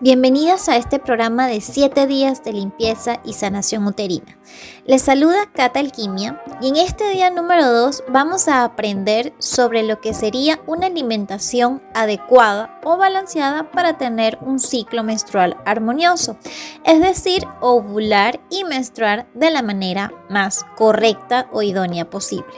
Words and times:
Bienvenidas 0.00 0.70
a 0.70 0.78
este 0.78 0.98
programa 0.98 1.46
de 1.46 1.60
7 1.60 2.06
días 2.06 2.42
de 2.42 2.54
limpieza 2.54 3.20
y 3.22 3.34
sanación 3.34 3.86
uterina. 3.86 4.38
Les 4.86 5.02
saluda 5.02 5.50
Cata 5.52 5.80
Alquimia 5.80 6.42
y 6.62 6.68
en 6.68 6.76
este 6.76 7.10
día 7.10 7.28
número 7.28 7.70
2 7.70 8.04
vamos 8.08 8.48
a 8.48 8.64
aprender 8.64 9.34
sobre 9.38 9.82
lo 9.82 10.00
que 10.00 10.14
sería 10.14 10.58
una 10.66 10.86
alimentación 10.86 11.82
adecuada 11.92 12.80
o 12.82 12.96
balanceada 12.96 13.70
para 13.72 13.98
tener 13.98 14.38
un 14.40 14.58
ciclo 14.58 15.04
menstrual 15.04 15.58
armonioso, 15.66 16.38
es 16.84 17.02
decir, 17.02 17.46
ovular 17.60 18.40
y 18.48 18.64
menstruar 18.64 19.26
de 19.34 19.50
la 19.50 19.60
manera 19.60 20.14
más 20.30 20.64
correcta 20.76 21.48
o 21.52 21.60
idónea 21.60 22.08
posible. 22.08 22.54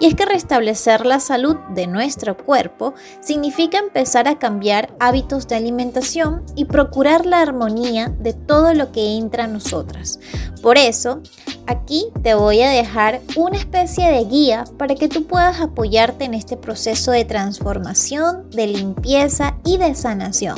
Y 0.00 0.06
es 0.06 0.14
que 0.14 0.24
restablecer 0.24 1.04
la 1.04 1.20
salud 1.20 1.56
de 1.70 1.86
nuestro 1.86 2.36
cuerpo 2.36 2.94
significa 3.20 3.78
empezar 3.78 4.28
a 4.28 4.38
cambiar 4.38 4.94
hábitos 5.00 5.48
de 5.48 5.56
alimentación 5.56 6.44
y 6.54 6.66
procurar 6.66 7.26
la 7.26 7.40
armonía 7.40 8.08
de 8.18 8.32
todo 8.32 8.74
lo 8.74 8.92
que 8.92 9.16
entra 9.16 9.44
a 9.44 9.48
nosotras. 9.48 10.20
Por 10.62 10.78
eso, 10.78 11.20
aquí 11.66 12.06
te 12.22 12.34
voy 12.34 12.62
a 12.62 12.70
dejar 12.70 13.20
una 13.36 13.58
especie 13.58 14.08
de 14.10 14.24
guía 14.24 14.64
para 14.78 14.94
que 14.94 15.08
tú 15.08 15.26
puedas 15.26 15.60
apoyarte 15.60 16.24
en 16.24 16.34
este 16.34 16.56
proceso 16.56 17.10
de 17.10 17.24
transformación, 17.24 18.50
de 18.50 18.68
limpieza 18.68 19.56
y 19.64 19.78
de 19.78 19.94
sanación 19.94 20.56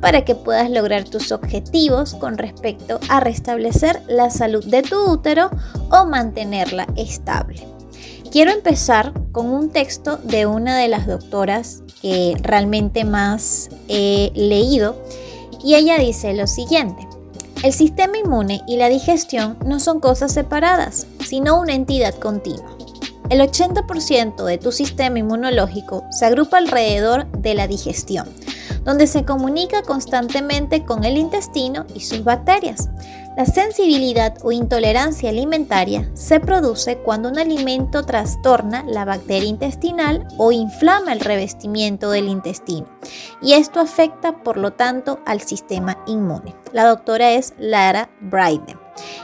para 0.00 0.24
que 0.24 0.34
puedas 0.34 0.70
lograr 0.70 1.04
tus 1.04 1.30
objetivos 1.30 2.14
con 2.14 2.38
respecto 2.38 2.98
a 3.08 3.20
restablecer 3.20 4.00
la 4.08 4.30
salud 4.30 4.64
de 4.64 4.82
tu 4.82 4.96
útero 4.98 5.50
o 5.90 6.06
mantenerla 6.06 6.86
estable. 6.96 7.79
Quiero 8.30 8.52
empezar 8.52 9.12
con 9.32 9.46
un 9.46 9.70
texto 9.70 10.18
de 10.18 10.46
una 10.46 10.78
de 10.78 10.86
las 10.86 11.08
doctoras 11.08 11.82
que 12.00 12.36
realmente 12.40 13.04
más 13.04 13.70
he 13.88 14.30
leído 14.36 15.02
y 15.64 15.74
ella 15.74 15.98
dice 15.98 16.32
lo 16.34 16.46
siguiente. 16.46 17.08
El 17.64 17.72
sistema 17.72 18.18
inmune 18.18 18.62
y 18.68 18.76
la 18.76 18.88
digestión 18.88 19.58
no 19.66 19.80
son 19.80 19.98
cosas 19.98 20.32
separadas, 20.32 21.08
sino 21.26 21.60
una 21.60 21.74
entidad 21.74 22.14
continua. 22.14 22.76
El 23.30 23.40
80% 23.40 24.44
de 24.44 24.58
tu 24.58 24.70
sistema 24.70 25.18
inmunológico 25.18 26.04
se 26.10 26.26
agrupa 26.26 26.58
alrededor 26.58 27.26
de 27.32 27.54
la 27.54 27.66
digestión, 27.66 28.28
donde 28.84 29.08
se 29.08 29.24
comunica 29.24 29.82
constantemente 29.82 30.84
con 30.84 31.04
el 31.04 31.18
intestino 31.18 31.84
y 31.96 32.00
sus 32.00 32.22
bacterias. 32.22 32.88
La 33.40 33.46
sensibilidad 33.46 34.36
o 34.42 34.52
intolerancia 34.52 35.30
alimentaria 35.30 36.10
se 36.12 36.40
produce 36.40 36.98
cuando 36.98 37.30
un 37.30 37.38
alimento 37.38 38.04
trastorna 38.04 38.84
la 38.86 39.06
bacteria 39.06 39.48
intestinal 39.48 40.28
o 40.36 40.52
inflama 40.52 41.14
el 41.14 41.20
revestimiento 41.20 42.10
del 42.10 42.28
intestino 42.28 42.86
y 43.40 43.54
esto 43.54 43.80
afecta 43.80 44.42
por 44.42 44.58
lo 44.58 44.74
tanto 44.74 45.20
al 45.24 45.40
sistema 45.40 46.04
inmune. 46.06 46.54
La 46.74 46.84
doctora 46.84 47.32
es 47.32 47.54
Lara 47.56 48.10
Bryden. 48.20 48.78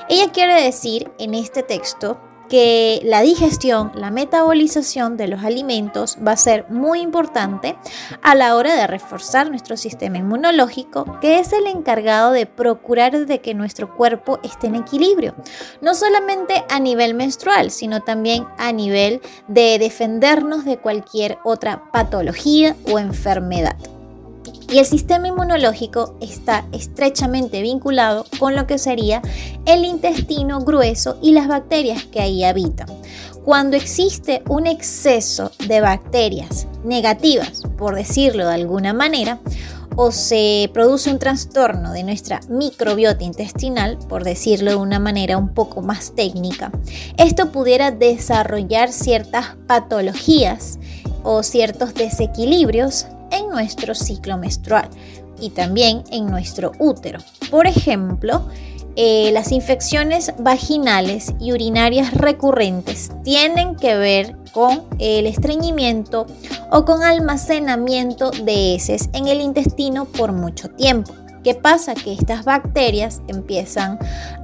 Ella 0.08 0.32
quiere 0.32 0.62
decir 0.62 1.12
en 1.18 1.34
este 1.34 1.62
texto 1.62 2.18
que 2.48 3.00
la 3.04 3.22
digestión, 3.22 3.92
la 3.94 4.10
metabolización 4.10 5.16
de 5.16 5.28
los 5.28 5.44
alimentos 5.44 6.18
va 6.26 6.32
a 6.32 6.36
ser 6.36 6.66
muy 6.68 7.00
importante 7.00 7.76
a 8.22 8.34
la 8.34 8.56
hora 8.56 8.74
de 8.74 8.86
reforzar 8.86 9.50
nuestro 9.50 9.76
sistema 9.76 10.18
inmunológico, 10.18 11.18
que 11.20 11.38
es 11.38 11.52
el 11.52 11.66
encargado 11.66 12.32
de 12.32 12.46
procurar 12.46 13.26
de 13.26 13.40
que 13.40 13.54
nuestro 13.54 13.96
cuerpo 13.96 14.38
esté 14.42 14.66
en 14.68 14.76
equilibrio, 14.76 15.34
no 15.80 15.94
solamente 15.94 16.64
a 16.68 16.80
nivel 16.80 17.14
menstrual, 17.14 17.70
sino 17.70 18.00
también 18.00 18.46
a 18.58 18.72
nivel 18.72 19.20
de 19.48 19.78
defendernos 19.78 20.64
de 20.64 20.78
cualquier 20.78 21.38
otra 21.44 21.90
patología 21.92 22.76
o 22.90 22.98
enfermedad. 22.98 23.76
Y 24.68 24.78
el 24.78 24.86
sistema 24.86 25.28
inmunológico 25.28 26.16
está 26.20 26.66
estrechamente 26.72 27.62
vinculado 27.62 28.24
con 28.38 28.56
lo 28.56 28.66
que 28.66 28.78
sería 28.78 29.22
el 29.64 29.84
intestino 29.84 30.60
grueso 30.60 31.18
y 31.22 31.32
las 31.32 31.46
bacterias 31.46 32.04
que 32.04 32.20
ahí 32.20 32.42
habitan. 32.42 32.88
Cuando 33.44 33.76
existe 33.76 34.42
un 34.48 34.66
exceso 34.66 35.52
de 35.68 35.80
bacterias 35.80 36.66
negativas, 36.84 37.62
por 37.78 37.94
decirlo 37.94 38.48
de 38.48 38.54
alguna 38.54 38.92
manera, 38.92 39.38
o 39.94 40.10
se 40.12 40.68
produce 40.74 41.10
un 41.10 41.18
trastorno 41.18 41.92
de 41.92 42.02
nuestra 42.02 42.40
microbiota 42.48 43.24
intestinal, 43.24 43.98
por 44.08 44.24
decirlo 44.24 44.72
de 44.72 44.76
una 44.76 44.98
manera 44.98 45.38
un 45.38 45.54
poco 45.54 45.80
más 45.80 46.14
técnica, 46.14 46.70
esto 47.16 47.50
pudiera 47.50 47.92
desarrollar 47.92 48.92
ciertas 48.92 49.56
patologías 49.66 50.78
o 51.22 51.42
ciertos 51.42 51.94
desequilibrios 51.94 53.06
en 53.30 53.48
nuestro 53.48 53.94
ciclo 53.94 54.36
menstrual 54.38 54.88
y 55.40 55.50
también 55.50 56.04
en 56.10 56.26
nuestro 56.26 56.72
útero. 56.78 57.18
Por 57.50 57.66
ejemplo, 57.66 58.46
eh, 58.98 59.30
las 59.32 59.52
infecciones 59.52 60.32
vaginales 60.38 61.34
y 61.38 61.52
urinarias 61.52 62.14
recurrentes 62.14 63.10
tienen 63.22 63.76
que 63.76 63.94
ver 63.94 64.36
con 64.52 64.84
el 64.98 65.26
estreñimiento 65.26 66.26
o 66.70 66.86
con 66.86 67.02
almacenamiento 67.02 68.30
de 68.30 68.74
heces 68.74 69.10
en 69.12 69.28
el 69.28 69.42
intestino 69.42 70.06
por 70.06 70.32
mucho 70.32 70.70
tiempo. 70.70 71.14
¿Qué 71.44 71.54
pasa? 71.54 71.94
Que 71.94 72.14
estas 72.14 72.46
bacterias 72.46 73.20
empiezan 73.28 73.98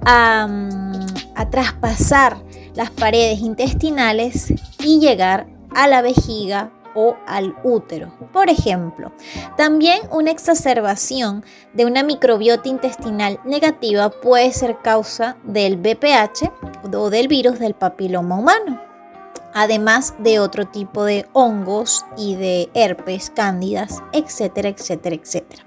a, 0.05 0.47
mm, 0.47 1.07
a 1.35 1.51
traspasar 1.51 2.37
las 2.75 2.91
paredes 2.91 3.41
intestinales 3.41 4.53
y 4.85 5.01
llegar 5.01 5.47
a 5.75 5.89
la 5.89 6.03
vejiga 6.03 6.71
o 6.95 7.17
al 7.27 7.55
útero. 7.63 8.13
Por 8.33 8.51
ejemplo, 8.51 9.13
también 9.57 10.01
una 10.11 10.31
exacerbación 10.31 11.45
de 11.73 11.85
una 11.87 12.03
microbiota 12.03 12.69
intestinal 12.69 13.41
negativa 13.45 14.11
puede 14.11 14.53
ser 14.53 14.79
causa 14.83 15.37
del 15.45 15.77
BPH 15.77 16.53
o 16.95 17.11
del 17.11 17.29
virus 17.29 17.59
del 17.59 17.75
papiloma 17.75 18.39
humano 18.39 18.93
además 19.55 20.15
de 20.19 20.39
otro 20.39 20.67
tipo 20.67 21.05
de 21.05 21.27
hongos 21.33 22.05
y 22.17 22.37
de 22.37 22.71
herpes, 22.75 23.31
cándidas, 23.31 24.03
etcétera, 24.13 24.69
etcétera, 24.69 25.17
etcétera. 25.17 25.65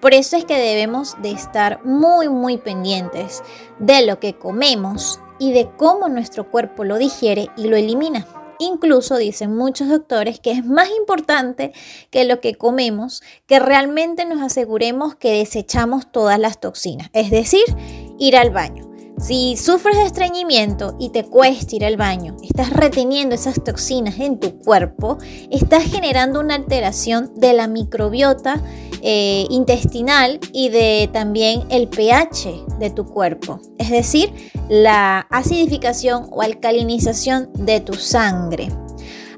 Por 0.00 0.14
eso 0.14 0.36
es 0.36 0.44
que 0.44 0.58
debemos 0.58 1.16
de 1.22 1.30
estar 1.30 1.84
muy, 1.84 2.28
muy 2.28 2.58
pendientes 2.58 3.42
de 3.78 4.04
lo 4.04 4.18
que 4.18 4.36
comemos 4.36 5.20
y 5.38 5.52
de 5.52 5.70
cómo 5.76 6.08
nuestro 6.08 6.50
cuerpo 6.50 6.84
lo 6.84 6.98
digiere 6.98 7.48
y 7.56 7.68
lo 7.68 7.76
elimina. 7.76 8.26
Incluso 8.60 9.16
dicen 9.16 9.56
muchos 9.56 9.88
doctores 9.88 10.38
que 10.38 10.52
es 10.52 10.64
más 10.64 10.90
importante 10.90 11.72
que 12.10 12.26
lo 12.26 12.40
que 12.40 12.54
comemos, 12.54 13.22
que 13.46 13.58
realmente 13.58 14.26
nos 14.26 14.42
aseguremos 14.42 15.14
que 15.14 15.32
desechamos 15.32 16.12
todas 16.12 16.38
las 16.38 16.60
toxinas, 16.60 17.08
es 17.14 17.30
decir, 17.30 17.64
ir 18.18 18.36
al 18.36 18.50
baño. 18.50 18.89
Si 19.20 19.56
sufres 19.58 19.98
de 19.98 20.04
estreñimiento 20.04 20.96
y 20.98 21.10
te 21.10 21.24
cuesta 21.24 21.76
ir 21.76 21.84
al 21.84 21.98
baño, 21.98 22.36
estás 22.42 22.70
reteniendo 22.70 23.34
esas 23.34 23.62
toxinas 23.62 24.18
en 24.18 24.40
tu 24.40 24.58
cuerpo, 24.58 25.18
estás 25.50 25.84
generando 25.84 26.40
una 26.40 26.54
alteración 26.54 27.30
de 27.36 27.52
la 27.52 27.66
microbiota 27.66 28.62
eh, 29.02 29.44
intestinal 29.50 30.40
y 30.54 30.70
de 30.70 31.10
también 31.12 31.64
el 31.70 31.88
pH 31.88 32.64
de 32.78 32.88
tu 32.88 33.04
cuerpo, 33.04 33.60
es 33.78 33.90
decir, 33.90 34.32
la 34.70 35.20
acidificación 35.30 36.26
o 36.30 36.40
alcalinización 36.40 37.50
de 37.52 37.80
tu 37.80 37.94
sangre. 37.94 38.68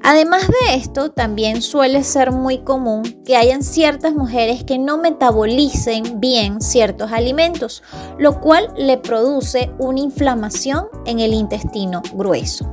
Además 0.04 0.48
de 0.48 0.74
esto, 0.74 1.12
también 1.12 1.62
suele 1.62 2.02
ser 2.02 2.32
muy 2.32 2.58
común 2.58 3.02
que 3.24 3.36
hayan 3.36 3.62
ciertas 3.62 4.14
mujeres 4.14 4.64
que 4.64 4.76
no 4.78 4.98
metabolicen 4.98 6.20
bien 6.20 6.60
ciertos 6.60 7.12
alimentos, 7.12 7.84
lo 8.18 8.40
cual 8.40 8.72
le 8.76 8.98
produce 8.98 9.70
una 9.78 10.00
inflamación 10.00 10.86
en 11.06 11.20
el 11.20 11.32
intestino 11.32 12.02
grueso. 12.14 12.68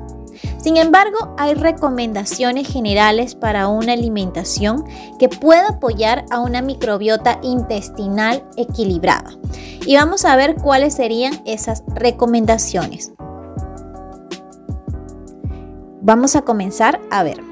Sin 0.58 0.78
embargo, 0.78 1.36
hay 1.38 1.54
recomendaciones 1.54 2.68
generales 2.68 3.36
para 3.36 3.68
una 3.68 3.94
alimentación 3.94 4.84
que 5.20 5.30
pueda 5.30 5.70
apoyar 5.70 6.26
a 6.32 6.40
una 6.40 6.62
microbiota 6.62 7.40
intestinal 7.44 8.44
equilibrada. 8.58 9.32
Y 9.86 9.96
vamos 9.96 10.26
a 10.26 10.36
ver 10.36 10.56
cuáles 10.56 10.96
serían 10.96 11.42
esas 11.46 11.84
recomendaciones. 11.96 13.12
Vamos 16.02 16.38
a 16.38 16.44
comenzar 16.44 17.02
a 17.12 17.24
ver. 17.24 17.44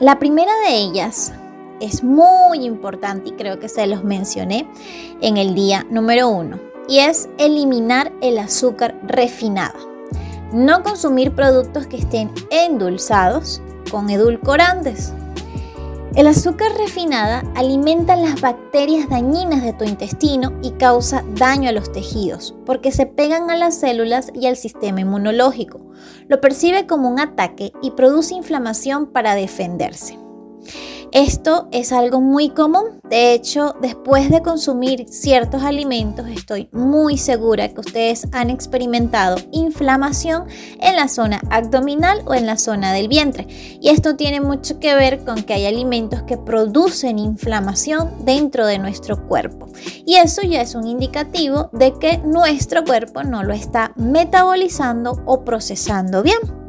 La 0.00 0.18
primera 0.18 0.52
de 0.66 0.74
ellas 0.74 1.32
es 1.80 2.02
muy 2.02 2.64
importante 2.64 3.28
y 3.28 3.32
creo 3.32 3.60
que 3.60 3.68
se 3.68 3.86
los 3.86 4.02
mencioné 4.02 4.68
en 5.20 5.36
el 5.36 5.54
día 5.54 5.86
número 5.88 6.28
uno 6.28 6.58
y 6.88 6.98
es 6.98 7.28
eliminar 7.38 8.12
el 8.20 8.38
azúcar 8.38 8.98
refinada. 9.04 9.78
No 10.52 10.82
consumir 10.82 11.32
productos 11.32 11.86
que 11.86 11.96
estén 11.96 12.32
endulzados 12.50 13.62
con 13.88 14.10
edulcorantes. 14.10 15.12
El 16.16 16.28
azúcar 16.28 16.70
refinada 16.78 17.42
alimenta 17.56 18.14
las 18.14 18.40
bacterias 18.40 19.08
dañinas 19.08 19.64
de 19.64 19.72
tu 19.72 19.82
intestino 19.82 20.52
y 20.62 20.70
causa 20.70 21.24
daño 21.34 21.68
a 21.68 21.72
los 21.72 21.90
tejidos, 21.90 22.54
porque 22.64 22.92
se 22.92 23.06
pegan 23.06 23.50
a 23.50 23.56
las 23.56 23.74
células 23.74 24.30
y 24.32 24.46
al 24.46 24.56
sistema 24.56 25.00
inmunológico. 25.00 25.80
Lo 26.28 26.40
percibe 26.40 26.86
como 26.86 27.08
un 27.08 27.18
ataque 27.18 27.72
y 27.82 27.90
produce 27.90 28.36
inflamación 28.36 29.06
para 29.06 29.34
defenderse. 29.34 30.16
Esto 31.14 31.68
es 31.70 31.92
algo 31.92 32.20
muy 32.20 32.48
común. 32.48 33.00
De 33.08 33.34
hecho, 33.34 33.76
después 33.80 34.32
de 34.32 34.42
consumir 34.42 35.06
ciertos 35.08 35.62
alimentos, 35.62 36.26
estoy 36.26 36.68
muy 36.72 37.18
segura 37.18 37.68
que 37.68 37.78
ustedes 37.78 38.26
han 38.32 38.50
experimentado 38.50 39.36
inflamación 39.52 40.48
en 40.80 40.96
la 40.96 41.06
zona 41.06 41.40
abdominal 41.50 42.22
o 42.26 42.34
en 42.34 42.46
la 42.46 42.56
zona 42.56 42.92
del 42.92 43.06
vientre. 43.06 43.46
Y 43.80 43.90
esto 43.90 44.16
tiene 44.16 44.40
mucho 44.40 44.80
que 44.80 44.96
ver 44.96 45.24
con 45.24 45.44
que 45.44 45.54
hay 45.54 45.66
alimentos 45.66 46.24
que 46.24 46.36
producen 46.36 47.20
inflamación 47.20 48.24
dentro 48.24 48.66
de 48.66 48.80
nuestro 48.80 49.28
cuerpo. 49.28 49.68
Y 50.04 50.16
eso 50.16 50.42
ya 50.42 50.62
es 50.62 50.74
un 50.74 50.88
indicativo 50.88 51.70
de 51.72 51.92
que 51.92 52.18
nuestro 52.18 52.82
cuerpo 52.82 53.22
no 53.22 53.44
lo 53.44 53.54
está 53.54 53.92
metabolizando 53.94 55.22
o 55.26 55.44
procesando 55.44 56.24
bien. 56.24 56.63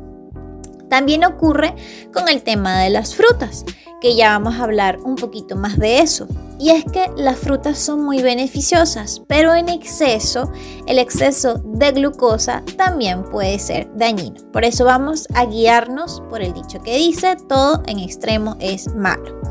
También 0.89 1.23
ocurre 1.23 1.75
con 2.13 2.29
el 2.29 2.43
tema 2.43 2.79
de 2.81 2.89
las 2.89 3.15
frutas 3.15 3.65
que 4.01 4.15
ya 4.15 4.29
vamos 4.29 4.55
a 4.55 4.63
hablar 4.63 4.99
un 5.03 5.15
poquito 5.15 5.55
más 5.55 5.79
de 5.79 5.99
eso. 5.99 6.27
Y 6.57 6.69
es 6.69 6.85
que 6.85 7.09
las 7.17 7.37
frutas 7.37 7.77
son 7.77 8.03
muy 8.03 8.21
beneficiosas, 8.21 9.21
pero 9.27 9.53
en 9.53 9.67
exceso, 9.67 10.51
el 10.87 10.99
exceso 10.99 11.55
de 11.65 11.91
glucosa 11.91 12.63
también 12.77 13.23
puede 13.23 13.59
ser 13.59 13.89
dañino. 13.95 14.39
Por 14.53 14.63
eso 14.63 14.85
vamos 14.85 15.27
a 15.33 15.45
guiarnos 15.45 16.21
por 16.29 16.41
el 16.41 16.53
dicho 16.53 16.81
que 16.81 16.97
dice, 16.97 17.35
todo 17.49 17.83
en 17.87 17.99
extremo 17.99 18.55
es 18.59 18.93
malo. 18.93 19.41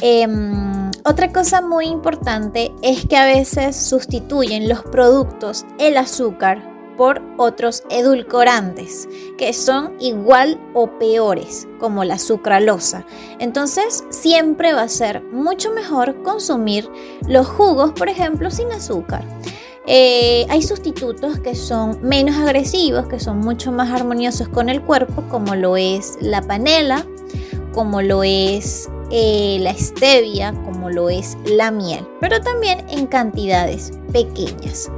Em, 0.00 0.90
otra 1.04 1.32
cosa 1.32 1.60
muy 1.60 1.86
importante 1.86 2.72
es 2.82 3.06
que 3.06 3.16
a 3.16 3.26
veces 3.26 3.76
sustituyen 3.76 4.68
los 4.68 4.82
productos 4.82 5.64
el 5.78 5.96
azúcar 5.96 6.73
por 6.96 7.22
otros 7.36 7.82
edulcorantes 7.90 9.08
que 9.36 9.52
son 9.52 9.94
igual 10.00 10.60
o 10.74 10.98
peores, 10.98 11.66
como 11.78 12.04
la 12.04 12.18
sucralosa. 12.18 13.04
Entonces, 13.38 14.04
siempre 14.10 14.72
va 14.72 14.82
a 14.82 14.88
ser 14.88 15.22
mucho 15.24 15.72
mejor 15.72 16.22
consumir 16.22 16.88
los 17.28 17.46
jugos, 17.46 17.92
por 17.92 18.08
ejemplo, 18.08 18.50
sin 18.50 18.70
azúcar. 18.72 19.24
Eh, 19.86 20.46
hay 20.48 20.62
sustitutos 20.62 21.38
que 21.40 21.54
son 21.54 21.98
menos 22.02 22.36
agresivos, 22.36 23.06
que 23.06 23.20
son 23.20 23.38
mucho 23.38 23.70
más 23.70 23.90
armoniosos 23.90 24.48
con 24.48 24.70
el 24.70 24.80
cuerpo, 24.80 25.24
como 25.28 25.54
lo 25.54 25.76
es 25.76 26.16
la 26.20 26.40
panela, 26.40 27.06
como 27.74 28.00
lo 28.00 28.24
es 28.24 28.88
eh, 29.10 29.58
la 29.60 29.74
stevia, 29.74 30.54
como 30.64 30.88
lo 30.88 31.10
es 31.10 31.36
la 31.44 31.70
miel, 31.70 32.06
pero 32.20 32.40
también 32.40 32.86
en 32.88 33.06
cantidades 33.06 33.90
pequeñas. 34.12 34.90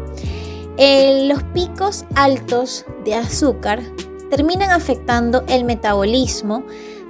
Eh, 0.79 1.27
los 1.27 1.43
picos 1.43 2.05
altos 2.15 2.85
de 3.05 3.15
azúcar 3.15 3.81
terminan 4.29 4.71
afectando 4.71 5.43
el 5.49 5.65
metabolismo 5.65 6.65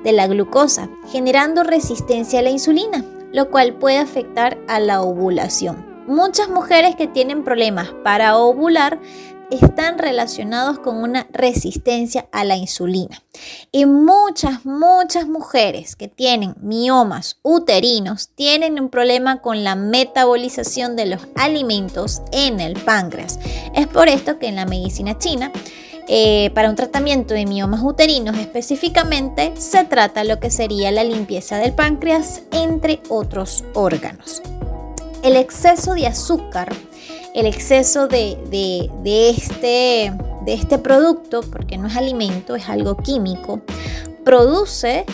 de 0.05 0.13
la 0.13 0.29
glucosa, 0.29 0.89
generando 1.11 1.65
resistencia 1.65 2.39
a 2.39 2.43
la 2.43 2.51
insulina, 2.51 3.05
lo 3.33 3.51
cual 3.51 3.75
puede 3.75 3.99
afectar 3.99 4.57
a 4.69 4.79
la 4.79 5.03
ovulación. 5.03 5.85
Muchas 6.07 6.49
mujeres 6.49 6.95
que 6.95 7.09
tienen 7.09 7.43
problemas 7.43 7.89
para 8.05 8.37
ovular 8.37 9.01
están 9.51 9.99
relacionados 9.99 10.79
con 10.79 10.97
una 10.97 11.27
resistencia 11.33 12.27
a 12.33 12.45
la 12.45 12.57
insulina. 12.57 13.23
Y 13.73 13.87
muchas, 13.87 14.65
muchas 14.65 15.29
mujeres 15.29 15.97
que 15.97 16.09
tienen 16.09 16.55
miomas 16.61 17.39
uterinos 17.43 18.31
tienen 18.35 18.81
un 18.81 18.89
problema 18.89 19.41
con 19.41 19.65
la 19.65 19.75
metabolización 19.75 20.97
de 20.97 21.07
los 21.07 21.21
alimentos 21.37 22.23
en 22.33 22.61
el 22.61 22.75
páncreas. 22.75 23.39
Es 23.75 23.87
por 23.87 24.09
esto 24.09 24.39
que 24.39 24.49
en 24.49 24.57
la 24.57 24.67
medicina 24.67 25.19
china, 25.19 25.53
eh, 26.09 26.51
para 26.55 26.71
un 26.71 26.77
tratamiento 26.77 27.35
de 27.35 27.47
miomas 27.47 27.83
uterinos 27.83 28.39
específicamente, 28.39 29.53
se 29.57 29.85
trata 29.85 30.25
lo 30.25 30.39
que 30.39 30.51
sería 30.51 30.93
la 30.93 31.05
limpieza 31.05 31.59
del 31.59 31.73
páncreas, 31.73 32.43
entre 32.53 33.01
otros 33.09 33.65
órganos. 33.75 34.43
El 35.23 35.35
exceso 35.35 35.95
de 35.95 36.07
azúcar 36.07 36.73
el 37.37 37.45
exceso 37.45 38.09
de, 38.09 38.39
este, 39.05 40.13
de 40.47 40.53
este 40.55 40.79
producto, 40.79 41.43
porque 41.43 41.77
no 41.77 41.87
es 41.87 41.95
alimento, 41.95 42.57
es 42.57 42.67
algo 42.69 42.97
químico, 42.97 43.61
produce 44.25 45.05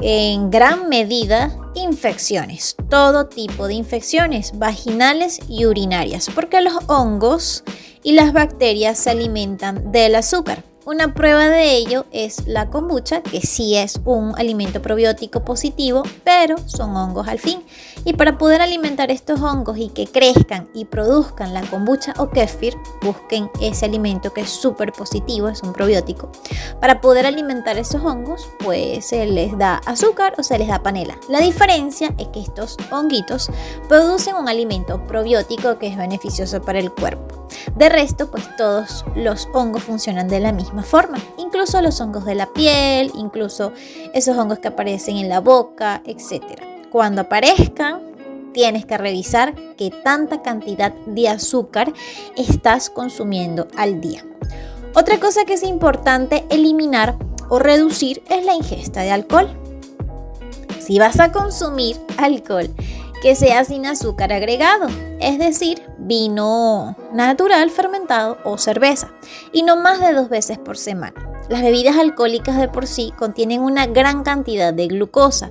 en 0.00 0.50
gran 0.50 0.88
medida 0.88 1.58
infecciones, 1.74 2.76
todo 2.88 3.26
tipo 3.26 3.66
de 3.66 3.74
infecciones 3.74 4.56
vaginales 4.56 5.40
y 5.48 5.66
urinarias, 5.66 6.30
porque 6.32 6.60
los 6.60 6.74
hongos 6.86 7.64
y 8.04 8.12
las 8.12 8.32
bacterias 8.32 8.96
se 8.96 9.10
alimentan 9.10 9.90
del 9.90 10.14
azúcar. 10.14 10.62
Una 10.88 11.12
prueba 11.12 11.48
de 11.48 11.76
ello 11.76 12.06
es 12.12 12.46
la 12.46 12.70
kombucha, 12.70 13.20
que 13.20 13.42
sí 13.42 13.76
es 13.76 14.00
un 14.06 14.32
alimento 14.38 14.80
probiótico 14.80 15.44
positivo, 15.44 16.02
pero 16.24 16.56
son 16.66 16.96
hongos 16.96 17.28
al 17.28 17.38
fin. 17.38 17.62
Y 18.06 18.14
para 18.14 18.38
poder 18.38 18.62
alimentar 18.62 19.10
estos 19.10 19.42
hongos 19.42 19.76
y 19.76 19.90
que 19.90 20.06
crezcan 20.06 20.70
y 20.72 20.86
produzcan 20.86 21.52
la 21.52 21.60
kombucha 21.60 22.14
o 22.16 22.30
kefir, 22.30 22.74
busquen 23.02 23.50
ese 23.60 23.84
alimento 23.84 24.32
que 24.32 24.40
es 24.40 24.48
súper 24.48 24.92
positivo, 24.94 25.50
es 25.50 25.62
un 25.62 25.74
probiótico. 25.74 26.32
Para 26.80 27.02
poder 27.02 27.26
alimentar 27.26 27.76
esos 27.76 28.02
hongos, 28.02 28.48
pues 28.64 29.04
se 29.04 29.26
les 29.26 29.58
da 29.58 29.82
azúcar 29.84 30.36
o 30.38 30.42
se 30.42 30.58
les 30.58 30.68
da 30.68 30.82
panela. 30.82 31.18
La 31.28 31.40
diferencia 31.40 32.14
es 32.16 32.28
que 32.28 32.40
estos 32.40 32.78
honguitos 32.90 33.50
producen 33.90 34.36
un 34.36 34.48
alimento 34.48 35.06
probiótico 35.06 35.78
que 35.78 35.88
es 35.88 35.98
beneficioso 35.98 36.62
para 36.62 36.78
el 36.78 36.90
cuerpo. 36.90 37.46
De 37.76 37.88
resto, 37.88 38.30
pues 38.30 38.44
todos 38.56 39.04
los 39.14 39.48
hongos 39.52 39.82
funcionan 39.82 40.28
de 40.28 40.40
la 40.40 40.52
misma 40.52 40.77
forma, 40.82 41.18
incluso 41.36 41.80
los 41.80 42.00
hongos 42.00 42.24
de 42.24 42.34
la 42.34 42.52
piel, 42.52 43.10
incluso 43.14 43.72
esos 44.14 44.36
hongos 44.36 44.58
que 44.58 44.68
aparecen 44.68 45.16
en 45.16 45.28
la 45.28 45.40
boca, 45.40 46.02
etc. 46.04 46.42
Cuando 46.90 47.22
aparezcan, 47.22 48.02
tienes 48.52 48.86
que 48.86 48.98
revisar 48.98 49.54
qué 49.76 49.90
tanta 49.90 50.42
cantidad 50.42 50.92
de 51.06 51.28
azúcar 51.28 51.92
estás 52.36 52.90
consumiendo 52.90 53.68
al 53.76 54.00
día. 54.00 54.24
Otra 54.94 55.20
cosa 55.20 55.44
que 55.44 55.54
es 55.54 55.62
importante 55.62 56.44
eliminar 56.50 57.16
o 57.48 57.58
reducir 57.58 58.22
es 58.28 58.44
la 58.44 58.54
ingesta 58.54 59.02
de 59.02 59.12
alcohol. 59.12 59.48
Si 60.80 60.98
vas 60.98 61.20
a 61.20 61.32
consumir 61.32 61.96
alcohol 62.16 62.70
que 63.22 63.34
sea 63.34 63.64
sin 63.64 63.86
azúcar 63.86 64.32
agregado, 64.32 64.88
es 65.20 65.38
decir, 65.38 65.82
vino 65.98 66.96
natural 67.12 67.70
fermentado 67.70 68.38
o 68.44 68.58
cerveza, 68.58 69.12
y 69.52 69.62
no 69.62 69.76
más 69.76 70.00
de 70.00 70.12
dos 70.12 70.28
veces 70.28 70.58
por 70.58 70.76
semana. 70.76 71.28
Las 71.48 71.62
bebidas 71.62 71.96
alcohólicas 71.96 72.58
de 72.58 72.68
por 72.68 72.86
sí 72.86 73.12
contienen 73.18 73.62
una 73.62 73.86
gran 73.86 74.22
cantidad 74.22 74.72
de 74.72 74.86
glucosa 74.86 75.50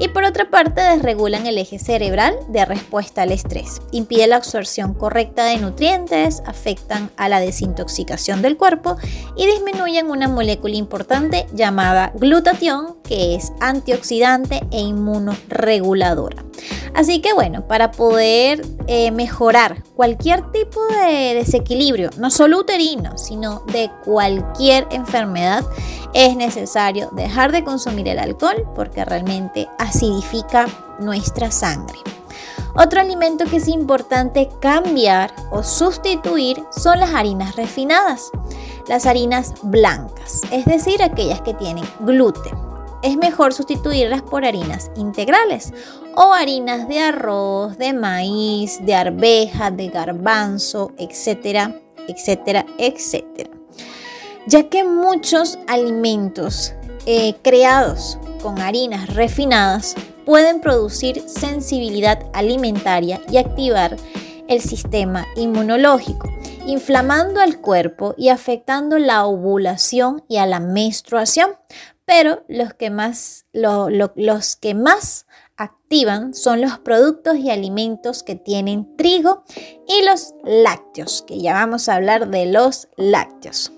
y 0.00 0.08
por 0.08 0.24
otra 0.24 0.50
parte 0.50 0.80
desregulan 0.80 1.46
el 1.46 1.58
eje 1.58 1.78
cerebral 1.78 2.34
de 2.48 2.64
respuesta 2.64 3.22
al 3.22 3.32
estrés, 3.32 3.82
impiden 3.92 4.30
la 4.30 4.36
absorción 4.36 4.94
correcta 4.94 5.44
de 5.44 5.58
nutrientes, 5.58 6.42
afectan 6.46 7.10
a 7.16 7.28
la 7.28 7.38
desintoxicación 7.38 8.40
del 8.40 8.56
cuerpo 8.56 8.96
y 9.36 9.46
disminuyen 9.46 10.10
una 10.10 10.26
molécula 10.26 10.74
importante 10.74 11.46
llamada 11.52 12.12
glutatión 12.14 12.96
que 13.04 13.34
es 13.34 13.52
antioxidante 13.60 14.62
e 14.70 14.80
inmunoreguladora. 14.80 16.44
Así 16.94 17.20
que 17.20 17.32
bueno, 17.32 17.66
para 17.66 17.92
poder 17.92 18.62
eh, 18.86 19.10
mejorar 19.10 19.82
cualquier 19.94 20.50
tipo 20.50 20.80
de 20.88 21.34
desequilibrio, 21.34 22.10
no 22.18 22.30
solo 22.30 22.58
uterino, 22.58 23.16
sino 23.18 23.60
de 23.66 23.90
cualquier 24.04 24.86
enfermedad, 24.90 25.64
es 26.12 26.36
necesario 26.36 27.10
dejar 27.12 27.52
de 27.52 27.62
consumir 27.62 28.08
el 28.08 28.18
alcohol 28.18 28.66
porque 28.74 29.04
realmente 29.04 29.68
acidifica 29.90 30.66
nuestra 30.98 31.50
sangre. 31.50 31.98
Otro 32.74 33.00
alimento 33.00 33.44
que 33.44 33.56
es 33.56 33.68
importante 33.68 34.48
cambiar 34.60 35.34
o 35.50 35.62
sustituir 35.62 36.62
son 36.70 37.00
las 37.00 37.14
harinas 37.14 37.56
refinadas, 37.56 38.30
las 38.88 39.06
harinas 39.06 39.54
blancas, 39.62 40.42
es 40.50 40.64
decir, 40.64 41.02
aquellas 41.02 41.40
que 41.42 41.54
tienen 41.54 41.84
gluten 42.00 42.70
es 43.02 43.16
mejor 43.16 43.52
sustituirlas 43.52 44.22
por 44.22 44.44
harinas 44.44 44.90
integrales 44.96 45.72
o 46.14 46.32
harinas 46.32 46.88
de 46.88 47.00
arroz, 47.00 47.78
de 47.78 47.92
maíz, 47.92 48.84
de 48.84 48.94
arveja, 48.94 49.70
de 49.70 49.88
garbanzo, 49.88 50.92
etcétera, 50.98 51.80
etcétera, 52.08 52.66
etcétera. 52.78 53.50
Ya 54.46 54.68
que 54.68 54.84
muchos 54.84 55.58
alimentos 55.66 56.74
eh, 57.06 57.34
creados 57.42 58.18
con 58.42 58.60
harinas 58.60 59.14
refinadas 59.14 59.94
pueden 60.24 60.60
producir 60.60 61.22
sensibilidad 61.28 62.26
alimentaria 62.32 63.20
y 63.30 63.38
activar 63.38 63.96
el 64.48 64.60
sistema 64.60 65.26
inmunológico, 65.36 66.28
inflamando 66.66 67.40
al 67.40 67.60
cuerpo 67.60 68.14
y 68.18 68.28
afectando 68.28 68.98
la 68.98 69.24
ovulación 69.24 70.24
y 70.28 70.38
a 70.38 70.46
la 70.46 70.60
menstruación, 70.60 71.50
pero 72.04 72.42
los 72.48 72.74
que 72.74 72.90
más, 72.90 73.46
los 73.52 74.56
que 74.56 74.74
más 74.74 75.26
activan 75.56 76.34
son 76.34 76.60
los 76.60 76.78
productos 76.78 77.36
y 77.36 77.50
alimentos 77.50 78.22
que 78.22 78.34
tienen 78.34 78.96
trigo 78.96 79.44
y 79.86 80.04
los 80.04 80.34
lácteos, 80.42 81.22
que 81.26 81.38
ya 81.38 81.52
vamos 81.52 81.88
a 81.88 81.94
hablar 81.94 82.28
de 82.30 82.46
los 82.46 82.88
lácteos. 82.96 83.70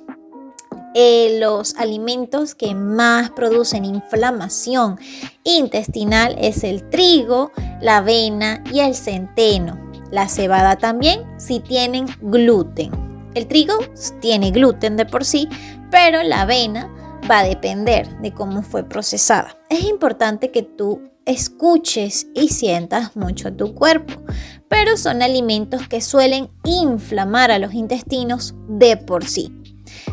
Eh, 0.94 1.38
los 1.40 1.74
alimentos 1.76 2.54
que 2.54 2.74
más 2.74 3.30
producen 3.30 3.84
inflamación 3.84 4.98
intestinal 5.44 6.36
es 6.38 6.64
el 6.64 6.88
trigo, 6.90 7.52
la 7.80 7.98
avena 7.98 8.62
y 8.72 8.80
el 8.80 8.94
centeno. 8.94 9.80
La 10.10 10.28
cebada 10.28 10.76
también 10.76 11.22
si 11.38 11.60
tienen 11.60 12.06
gluten. 12.20 12.90
El 13.34 13.46
trigo 13.46 13.74
tiene 14.20 14.50
gluten 14.50 14.96
de 14.96 15.06
por 15.06 15.24
sí, 15.24 15.48
pero 15.90 16.22
la 16.22 16.42
avena 16.42 16.90
va 17.30 17.38
a 17.38 17.44
depender 17.44 18.08
de 18.18 18.32
cómo 18.32 18.62
fue 18.62 18.84
procesada. 18.84 19.56
Es 19.70 19.84
importante 19.84 20.50
que 20.50 20.62
tú 20.62 21.00
escuches 21.24 22.26
y 22.34 22.48
sientas 22.48 23.16
mucho 23.16 23.48
a 23.48 23.56
tu 23.56 23.74
cuerpo, 23.74 24.14
pero 24.68 24.96
son 24.96 25.22
alimentos 25.22 25.88
que 25.88 26.00
suelen 26.00 26.50
inflamar 26.64 27.50
a 27.50 27.58
los 27.58 27.72
intestinos 27.74 28.54
de 28.68 28.96
por 28.96 29.24
sí. 29.24 29.61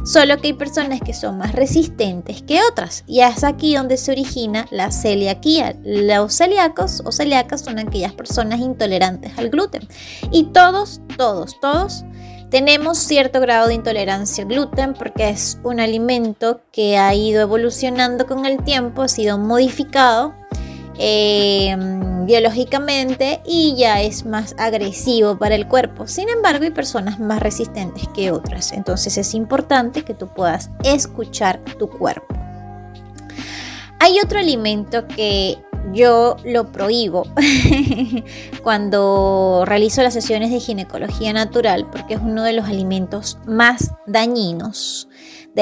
Solo 0.04 0.38
que 0.38 0.48
hay 0.48 0.54
personas 0.54 1.02
que 1.02 1.14
son 1.14 1.38
más 1.38 1.54
resistentes 1.54 2.42
que 2.42 2.60
otras 2.70 3.04
y 3.08 3.22
es 3.22 3.44
aquí 3.44 3.76
donde 3.76 3.98
se 3.98 4.12
origina 4.12 4.68
la 4.72 4.92
celiaquía. 4.92 5.76
Los 5.84 6.36
celíacos 6.36 7.02
o 7.06 7.12
celíacas 7.12 7.62
son 7.62 7.80
aquellas 7.80 8.14
personas 8.14 8.60
intolerantes 8.60 9.38
al 9.38 9.50
gluten 9.50 9.88
y 10.32 10.46
todos, 10.46 11.02
todos, 11.18 11.60
todos 11.60 12.04
tenemos 12.50 12.98
cierto 12.98 13.40
grado 13.40 13.68
de 13.68 13.76
intolerancia 13.76 14.44
al 14.44 14.50
gluten 14.50 14.96
porque 14.96 15.30
es 15.30 15.60
un 15.64 15.80
alimento 15.80 16.62
que 16.72 16.98
ha 16.98 17.14
ido 17.14 17.42
evolucionando 17.42 18.26
con 18.26 18.46
el 18.48 18.64
tiempo, 18.64 19.04
ha 19.04 19.08
sido 19.08 19.38
modificado 19.38 20.34
Em, 21.01 22.25
biológicamente 22.25 23.39
y 23.46 23.74
ya 23.77 24.01
es 24.01 24.25
más 24.25 24.53
agresivo 24.58 25.38
para 25.38 25.56
el 25.56 25.65
cuerpo. 25.65 26.08
Sin 26.08 26.27
embargo, 26.27 26.65
hay 26.65 26.72
personas 26.72 27.22
más 27.22 27.39
resistentes 27.39 28.06
que 28.10 28.32
otras. 28.32 28.74
Entonces 28.74 29.18
es 29.18 29.34
importante 29.34 30.03
que 30.03 30.13
tú 30.13 30.27
puedas 30.27 30.70
escuchar 30.84 31.62
tu 31.79 31.89
cuerpo. 31.89 32.36
Hay 34.00 34.20
otro 34.22 34.39
alimento 34.39 35.08
que 35.08 35.58
yo 35.94 36.36
lo 36.44 36.70
prohíbo 36.72 37.24
cuando 38.63 39.63
realizo 39.65 40.03
las 40.03 40.13
sesiones 40.13 40.51
de 40.51 40.60
ginecología 40.60 41.32
natural 41.32 41.89
porque 41.89 42.15
es 42.15 42.20
uno 42.22 42.44
de 42.44 42.53
los 42.53 42.65
alimentos 42.65 43.38
más 43.46 43.94
dañinos 44.06 45.08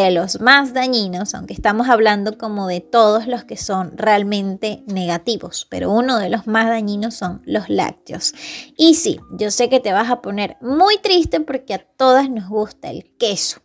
de 0.01 0.11
los 0.11 0.39
más 0.41 0.73
dañinos, 0.73 1.33
aunque 1.33 1.53
estamos 1.53 1.89
hablando 1.89 2.37
como 2.37 2.67
de 2.67 2.81
todos 2.81 3.27
los 3.27 3.43
que 3.43 3.57
son 3.57 3.97
realmente 3.97 4.83
negativos, 4.87 5.67
pero 5.69 5.91
uno 5.91 6.17
de 6.17 6.29
los 6.29 6.47
más 6.47 6.67
dañinos 6.67 7.15
son 7.15 7.41
los 7.45 7.69
lácteos. 7.69 8.33
Y 8.77 8.95
sí, 8.95 9.19
yo 9.31 9.51
sé 9.51 9.69
que 9.69 9.79
te 9.79 9.93
vas 9.93 10.09
a 10.09 10.21
poner 10.21 10.57
muy 10.61 10.97
triste 10.99 11.39
porque 11.39 11.73
a 11.73 11.79
todas 11.79 12.29
nos 12.29 12.47
gusta 12.47 12.89
el 12.89 13.11
queso. 13.17 13.61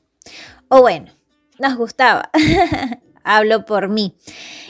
O 0.69 0.81
bueno, 0.81 1.13
nos 1.59 1.77
gustaba. 1.77 2.31
Hablo 3.25 3.65
por 3.65 3.89
mí. 3.89 4.15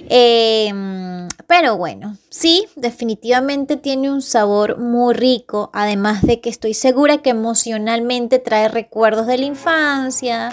Em, 0.08 1.28
pero 1.46 1.76
bueno, 1.76 2.16
sí, 2.30 2.66
definitivamente 2.76 3.76
tiene 3.76 4.10
un 4.10 4.22
sabor 4.22 4.78
muy 4.78 5.14
rico, 5.14 5.70
además 5.72 6.22
de 6.22 6.40
que 6.40 6.50
estoy 6.50 6.74
segura 6.74 7.18
que 7.18 7.30
emocionalmente 7.30 8.38
trae 8.38 8.68
recuerdos 8.68 9.26
de 9.26 9.38
la 9.38 9.44
infancia, 9.44 10.50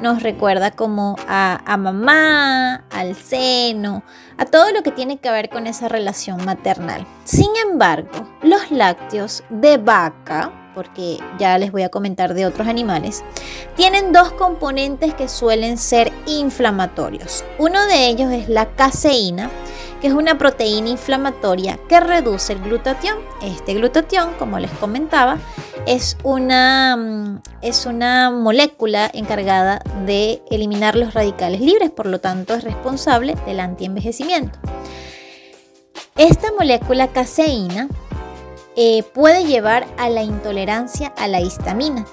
nos 0.00 0.22
recuerda 0.22 0.70
como 0.70 1.16
a, 1.26 1.60
a 1.70 1.76
mamá, 1.76 2.86
al 2.90 3.16
seno, 3.16 4.02
a 4.38 4.44
todo 4.46 4.72
lo 4.72 4.82
que 4.82 4.92
tiene 4.92 5.18
que 5.18 5.30
ver 5.30 5.48
con 5.48 5.66
esa 5.66 5.88
relación 5.88 6.44
maternal. 6.44 7.06
Sin 7.24 7.50
embargo, 7.68 8.28
los 8.42 8.70
lácteos 8.70 9.42
de 9.50 9.78
vaca, 9.78 10.65
porque 10.76 11.18
ya 11.38 11.56
les 11.56 11.72
voy 11.72 11.84
a 11.84 11.88
comentar 11.88 12.34
de 12.34 12.44
otros 12.44 12.68
animales, 12.68 13.24
tienen 13.76 14.12
dos 14.12 14.30
componentes 14.32 15.14
que 15.14 15.26
suelen 15.26 15.78
ser 15.78 16.12
inflamatorios. 16.26 17.44
Uno 17.58 17.86
de 17.86 18.08
ellos 18.08 18.30
es 18.30 18.50
la 18.50 18.66
caseína, 18.66 19.50
que 20.02 20.08
es 20.08 20.12
una 20.12 20.36
proteína 20.36 20.90
inflamatoria 20.90 21.80
que 21.88 21.98
reduce 21.98 22.52
el 22.52 22.60
glutatión. 22.60 23.16
Este 23.40 23.72
glutatión, 23.72 24.34
como 24.38 24.58
les 24.58 24.70
comentaba, 24.72 25.38
es 25.86 26.18
una, 26.22 26.94
mm, 26.94 27.40
es 27.62 27.86
una 27.86 28.30
molécula 28.30 29.10
encargada 29.14 29.80
de 30.04 30.42
eliminar 30.50 30.94
los 30.94 31.14
radicales 31.14 31.62
libres, 31.62 31.90
por 31.90 32.04
lo 32.04 32.20
tanto 32.20 32.52
es 32.52 32.64
responsable 32.64 33.34
del 33.46 33.60
antienvejecimiento. 33.60 34.58
Esta 36.16 36.52
molécula 36.52 37.08
caseína 37.08 37.88
eh, 38.76 39.02
puede 39.02 39.44
llevar 39.44 39.86
a 39.96 40.10
la 40.10 40.22
intolerancia 40.22 41.08
a 41.16 41.28
la 41.28 41.40
histamina. 41.40 42.04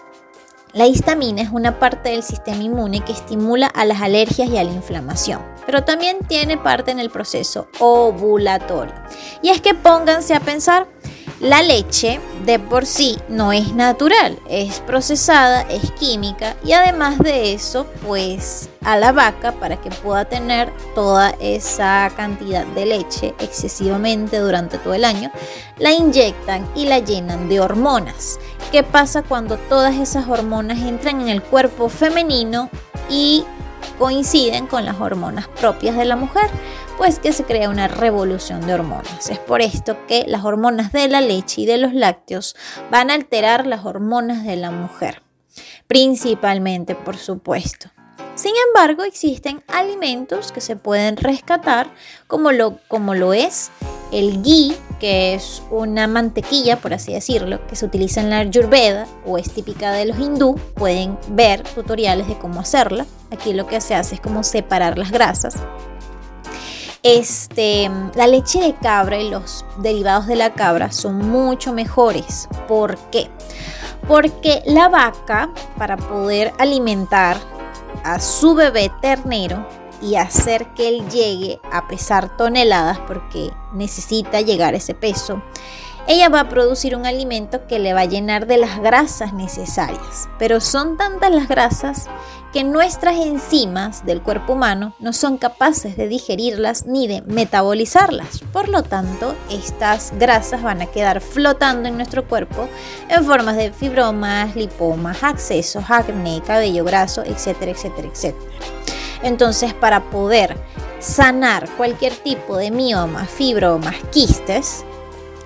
La 0.71 0.87
histamina 0.87 1.41
es 1.41 1.49
una 1.51 1.77
parte 1.77 2.09
del 2.09 2.23
sistema 2.23 2.63
inmune 2.63 3.01
que 3.01 3.11
estimula 3.11 3.67
a 3.67 3.85
las 3.85 4.01
alergias 4.01 4.49
y 4.49 4.57
a 4.57 4.63
la 4.63 4.71
inflamación, 4.71 5.41
pero 5.65 5.83
también 5.83 6.17
tiene 6.27 6.57
parte 6.57 6.89
en 6.89 6.99
el 6.99 7.11
proceso 7.11 7.67
ovulatorio. 7.79 8.95
Y 9.41 9.49
es 9.49 9.61
que 9.61 9.75
pónganse 9.75 10.33
a 10.33 10.39
pensar, 10.39 10.87
la 11.43 11.61
leche 11.61 12.21
de 12.45 12.57
por 12.57 12.85
sí 12.85 13.17
no 13.27 13.51
es 13.51 13.75
natural, 13.75 14.39
es 14.47 14.79
procesada, 14.79 15.63
es 15.63 15.91
química 15.91 16.55
y 16.63 16.71
además 16.71 17.19
de 17.19 17.53
eso, 17.53 17.85
pues 18.07 18.69
a 18.81 18.95
la 18.95 19.11
vaca 19.11 19.51
para 19.51 19.75
que 19.75 19.89
pueda 19.89 20.23
tener 20.23 20.71
toda 20.95 21.31
esa 21.41 22.09
cantidad 22.15 22.65
de 22.67 22.85
leche 22.85 23.35
excesivamente 23.39 24.39
durante 24.39 24.77
todo 24.77 24.93
el 24.93 25.03
año, 25.03 25.31
la 25.79 25.91
inyectan 25.91 26.65
y 26.75 26.85
la 26.85 26.99
llenan 26.99 27.49
de 27.49 27.59
hormonas. 27.59 28.39
¿Qué 28.71 28.81
pasa 28.83 29.21
cuando 29.21 29.57
todas 29.57 29.95
esas 29.95 30.29
hormonas 30.29 30.79
entran 30.79 31.19
en 31.19 31.27
el 31.27 31.43
cuerpo 31.43 31.89
femenino 31.89 32.69
y 33.09 33.43
coinciden 33.99 34.65
con 34.65 34.85
las 34.85 34.99
hormonas 35.01 35.49
propias 35.59 35.97
de 35.97 36.05
la 36.05 36.15
mujer? 36.15 36.49
Pues 36.97 37.19
que 37.19 37.33
se 37.33 37.43
crea 37.43 37.69
una 37.69 37.87
revolución 37.87 38.65
de 38.65 38.73
hormonas. 38.73 39.29
Es 39.29 39.39
por 39.39 39.61
esto 39.61 39.97
que 40.07 40.25
las 40.27 40.43
hormonas 40.43 40.91
de 40.91 41.07
la 41.07 41.21
leche 41.21 41.61
y 41.61 41.65
de 41.65 41.77
los 41.77 41.93
lácteos 41.93 42.55
van 42.91 43.09
a 43.09 43.15
alterar 43.15 43.65
las 43.65 43.85
hormonas 43.85 44.43
de 44.43 44.55
la 44.55 44.71
mujer, 44.71 45.21
principalmente, 45.87 46.95
por 46.95 47.17
supuesto. 47.17 47.89
Sin 48.35 48.53
embargo, 48.67 49.03
existen 49.03 49.63
alimentos 49.67 50.51
que 50.51 50.61
se 50.61 50.75
pueden 50.75 51.17
rescatar, 51.17 51.93
como 52.25 52.51
lo, 52.51 52.79
como 52.87 53.13
lo 53.13 53.33
es 53.33 53.69
el 54.11 54.41
ghee, 54.41 54.75
que 54.99 55.35
es 55.35 55.61
una 55.69 56.07
mantequilla, 56.07 56.77
por 56.77 56.93
así 56.93 57.13
decirlo, 57.13 57.65
que 57.67 57.75
se 57.75 57.85
utiliza 57.85 58.21
en 58.21 58.31
la 58.31 58.39
ayurveda 58.39 59.07
o 59.25 59.37
es 59.37 59.51
típica 59.51 59.91
de 59.91 60.05
los 60.05 60.17
hindú. 60.17 60.55
Pueden 60.75 61.17
ver 61.29 61.61
tutoriales 61.61 62.27
de 62.27 62.37
cómo 62.37 62.59
hacerla. 62.59 63.05
Aquí 63.31 63.53
lo 63.53 63.67
que 63.67 63.81
se 63.81 63.93
hace 63.93 64.15
es 64.15 64.21
como 64.21 64.43
separar 64.43 64.97
las 64.97 65.11
grasas 65.11 65.55
este, 67.03 67.91
la 68.15 68.27
leche 68.27 68.61
de 68.61 68.75
cabra 68.75 69.19
y 69.19 69.29
los 69.29 69.65
derivados 69.77 70.25
de 70.25 70.37
la 70.37 70.53
cabra 70.53 70.91
son 70.91 71.17
mucho 71.29 71.73
mejores. 71.73 72.47
¿Por 72.67 72.97
qué? 73.11 73.29
Porque 74.07 74.61
la 74.65 74.89
vaca, 74.89 75.49
para 75.77 75.97
poder 75.97 76.53
alimentar 76.57 77.37
a 78.03 78.19
su 78.19 78.55
bebé 78.55 78.91
ternero 79.01 79.67
y 80.01 80.15
hacer 80.15 80.73
que 80.73 80.89
él 80.89 81.09
llegue 81.09 81.59
a 81.71 81.87
pesar 81.87 82.35
toneladas, 82.35 82.99
porque 82.99 83.51
necesita 83.73 84.41
llegar 84.41 84.73
a 84.73 84.77
ese 84.77 84.93
peso, 84.93 85.41
ella 86.07 86.29
va 86.29 86.41
a 86.41 86.49
producir 86.49 86.95
un 86.95 87.05
alimento 87.05 87.65
que 87.67 87.79
le 87.79 87.93
va 87.93 88.01
a 88.01 88.05
llenar 88.05 88.45
de 88.45 88.57
las 88.57 88.79
grasas 88.79 89.33
necesarias. 89.33 90.27
Pero 90.37 90.59
son 90.59 90.97
tantas 90.97 91.31
las 91.31 91.47
grasas 91.47 92.09
que 92.51 92.63
nuestras 92.63 93.15
enzimas 93.15 94.05
del 94.05 94.21
cuerpo 94.21 94.53
humano 94.53 94.93
no 94.99 95.11
son 95.11 95.37
capaces 95.37 95.97
de 95.97 96.07
digerirlas 96.07 96.85
ni 96.85 97.07
de 97.07 97.21
metabolizarlas. 97.23 98.41
Por 98.51 98.69
lo 98.69 98.83
tanto, 98.83 99.33
estas 99.49 100.13
grasas 100.19 100.61
van 100.61 100.81
a 100.81 100.85
quedar 100.85 101.19
flotando 101.21 101.89
en 101.89 101.95
nuestro 101.95 102.27
cuerpo 102.27 102.67
en 103.09 103.25
formas 103.25 103.55
de 103.55 103.71
fibromas, 103.71 104.55
lipomas, 104.55 105.23
accesos, 105.23 105.85
acné, 105.89 106.41
cabello 106.45 106.83
graso, 106.83 107.23
etcétera, 107.23 107.71
etcétera, 107.71 108.07
etcétera. 108.07 108.51
Entonces, 109.23 109.73
para 109.73 110.09
poder 110.11 110.55
sanar 110.99 111.67
cualquier 111.77 112.13
tipo 112.13 112.57
de 112.57 112.71
mioma, 112.71 113.25
fibromas, 113.25 113.95
quistes, 114.11 114.85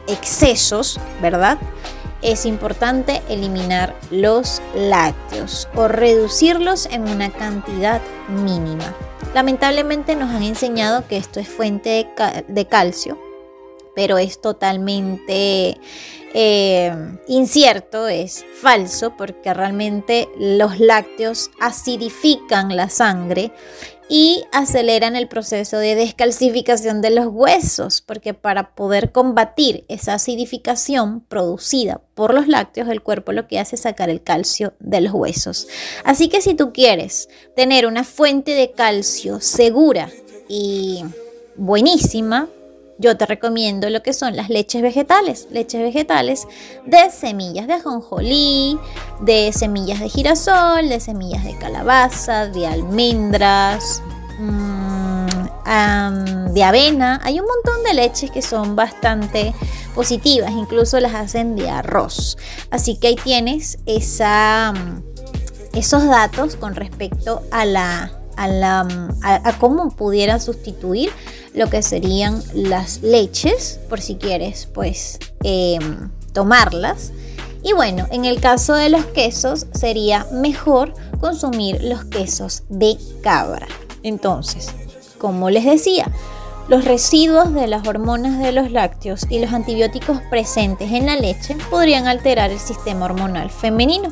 excesos, 0.08 1.00
¿verdad? 1.22 1.58
es 2.22 2.46
importante 2.46 3.22
eliminar 3.30 3.96
los 4.10 4.62
lácteos 4.76 5.68
o 5.76 5.88
reducirlos 5.88 6.88
en 6.88 7.08
una 7.08 7.32
cantidad 7.32 8.02
mínima. 8.28 8.94
Lamentablemente 9.34 10.16
nos 10.16 10.32
han 10.32 10.44
enseñado 10.44 11.08
que 11.08 11.18
esto 11.18 11.40
es 11.40 11.48
fuente 11.48 12.08
de, 12.48 12.66
calcio, 12.66 13.20
pero 13.96 14.18
es 14.18 14.42
totalmente 14.42 15.78
eh, 16.34 17.18
incierto, 17.28 18.08
es 18.08 18.46
falso, 18.62 19.16
porque 19.16 19.54
realmente 19.54 20.28
los 20.40 20.80
lácteos 20.80 21.52
acidifican 21.60 22.76
la 22.76 22.90
sangre 22.90 23.52
y 24.10 24.46
aceleran 24.52 25.16
el 25.16 25.28
proceso 25.28 25.78
de 25.78 25.96
descalcificación 25.96 27.02
de 27.02 27.10
los 27.10 27.28
huesos, 27.28 28.02
porque 28.02 28.34
para 28.34 28.74
poder 28.76 29.12
combatir 29.12 29.86
esa 29.90 30.14
acidificación 30.14 31.22
producida 31.22 32.02
por 32.16 32.34
los 32.34 32.48
lácteos, 32.48 32.90
el 32.90 33.02
cuerpo 33.02 33.32
lo 33.32 33.48
que 33.48 33.60
hace 33.60 33.76
es 33.76 33.82
sacar 33.82 34.10
el 34.10 34.24
calcio 34.24 34.74
de 34.80 35.02
los 35.02 35.14
huesos. 35.14 35.68
Así 36.04 36.30
que 36.30 36.42
si 36.42 36.54
tú 36.54 36.72
quieres 36.72 37.30
tener 37.56 37.86
una 37.86 38.04
fuente 38.04 38.52
de 38.52 38.72
calcio 38.72 39.42
segura 39.42 40.10
y 40.48 41.04
buenísima, 41.56 42.48
yo 43.00 43.16
te 43.18 43.26
recomiendo 43.26 43.90
lo 43.90 44.02
que 44.02 44.14
son 44.14 44.36
las 44.36 44.50
leches 44.50 44.82
vegetales, 44.82 45.48
leches 45.52 45.82
vegetales 45.82 46.48
de 46.86 47.10
semillas 47.12 47.68
de 47.68 47.74
ajonjolí, 47.74 48.80
de 49.22 49.52
semillas 49.54 50.00
de 50.00 50.10
girasol, 50.10 50.90
de 50.90 51.00
semillas 51.00 51.44
de 51.44 51.58
calabaza, 51.58 52.48
de 52.48 52.68
almendras, 52.68 54.02
mm, 54.40 55.28
de 56.54 56.64
avena. 56.64 57.20
Hay 57.24 57.40
un 57.40 57.46
montón 57.46 57.84
de 57.84 57.94
leches 57.94 58.32
que 58.32 58.42
son 58.42 58.76
bastante 58.76 59.54
positivas, 59.94 60.52
incluso 60.52 61.00
las 61.00 61.14
hacen 61.14 61.56
de 61.56 61.70
arroz. 61.70 62.38
Así 62.72 62.98
que 62.98 63.08
ahí 63.08 63.16
tienes 63.16 63.78
esa, 63.86 64.74
esos 65.74 66.06
datos 66.06 66.56
con 66.56 66.76
respecto 66.76 67.42
a 67.52 67.66
la 67.66 68.17
a, 68.38 69.58
cómo 69.60 69.90
pudiera 69.90 70.40
sustituir 70.40 71.12
lo 71.54 71.70
que 71.70 71.82
serían 71.82 72.42
las 72.54 73.02
leches, 73.02 73.80
por 73.90 74.00
si 74.00 74.16
quieres, 74.16 74.68
pues 74.74 75.20
em, 75.44 76.10
tomarlas. 76.34 77.12
Y 77.64 77.74
bueno, 77.74 78.06
en 78.12 78.26
el 78.26 78.40
caso 78.40 78.76
de 78.76 78.90
los 78.90 79.06
quesos 79.08 79.66
sería 79.74 80.28
mejor 80.32 80.94
consumir 81.20 81.84
los 81.84 82.06
quesos 82.06 82.64
de 82.70 82.98
cabra. 83.22 83.68
Entonces, 84.04 84.70
como 85.18 85.50
les 85.50 85.66
decía, 85.66 86.10
los 86.68 86.84
residuos 86.84 87.54
de 87.54 87.68
las 87.68 87.88
hormonas 87.88 88.40
de 88.40 88.52
los 88.52 88.72
lácteos 88.72 89.26
y 89.30 89.40
los 89.40 89.54
antibióticos 89.54 90.22
presentes 90.30 90.92
en 90.92 91.06
la 91.06 91.16
leche 91.16 91.56
podrían 91.70 92.08
alterar 92.08 92.52
el 92.52 92.60
sistema 92.60 93.06
hormonal 93.06 93.50
femenino. 93.50 94.12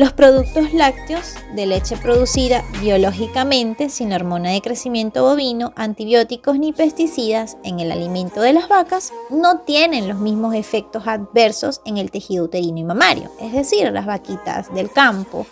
Los 0.00 0.14
productos 0.14 0.72
lácteos 0.72 1.34
de 1.54 1.66
leche 1.66 1.94
producida 1.94 2.64
biológicamente 2.80 3.90
sin 3.90 4.14
hormona 4.14 4.48
de 4.48 4.62
crecimiento 4.62 5.24
bovino, 5.24 5.74
antibióticos 5.76 6.58
ni 6.58 6.72
pesticidas 6.72 7.58
en 7.64 7.80
el 7.80 7.92
alimento 7.92 8.40
de 8.40 8.54
las 8.54 8.66
vacas 8.66 9.12
no 9.28 9.58
tienen 9.58 10.08
los 10.08 10.18
mismos 10.18 10.54
efectos 10.54 11.06
adversos 11.06 11.82
en 11.84 11.98
el 11.98 12.10
tejido 12.10 12.46
uterino 12.46 12.78
y 12.78 12.84
mamario, 12.84 13.30
es 13.42 13.52
decir, 13.52 13.92
las 13.92 14.06
vaquitas 14.06 14.72
del 14.72 14.90
campo 14.90 15.46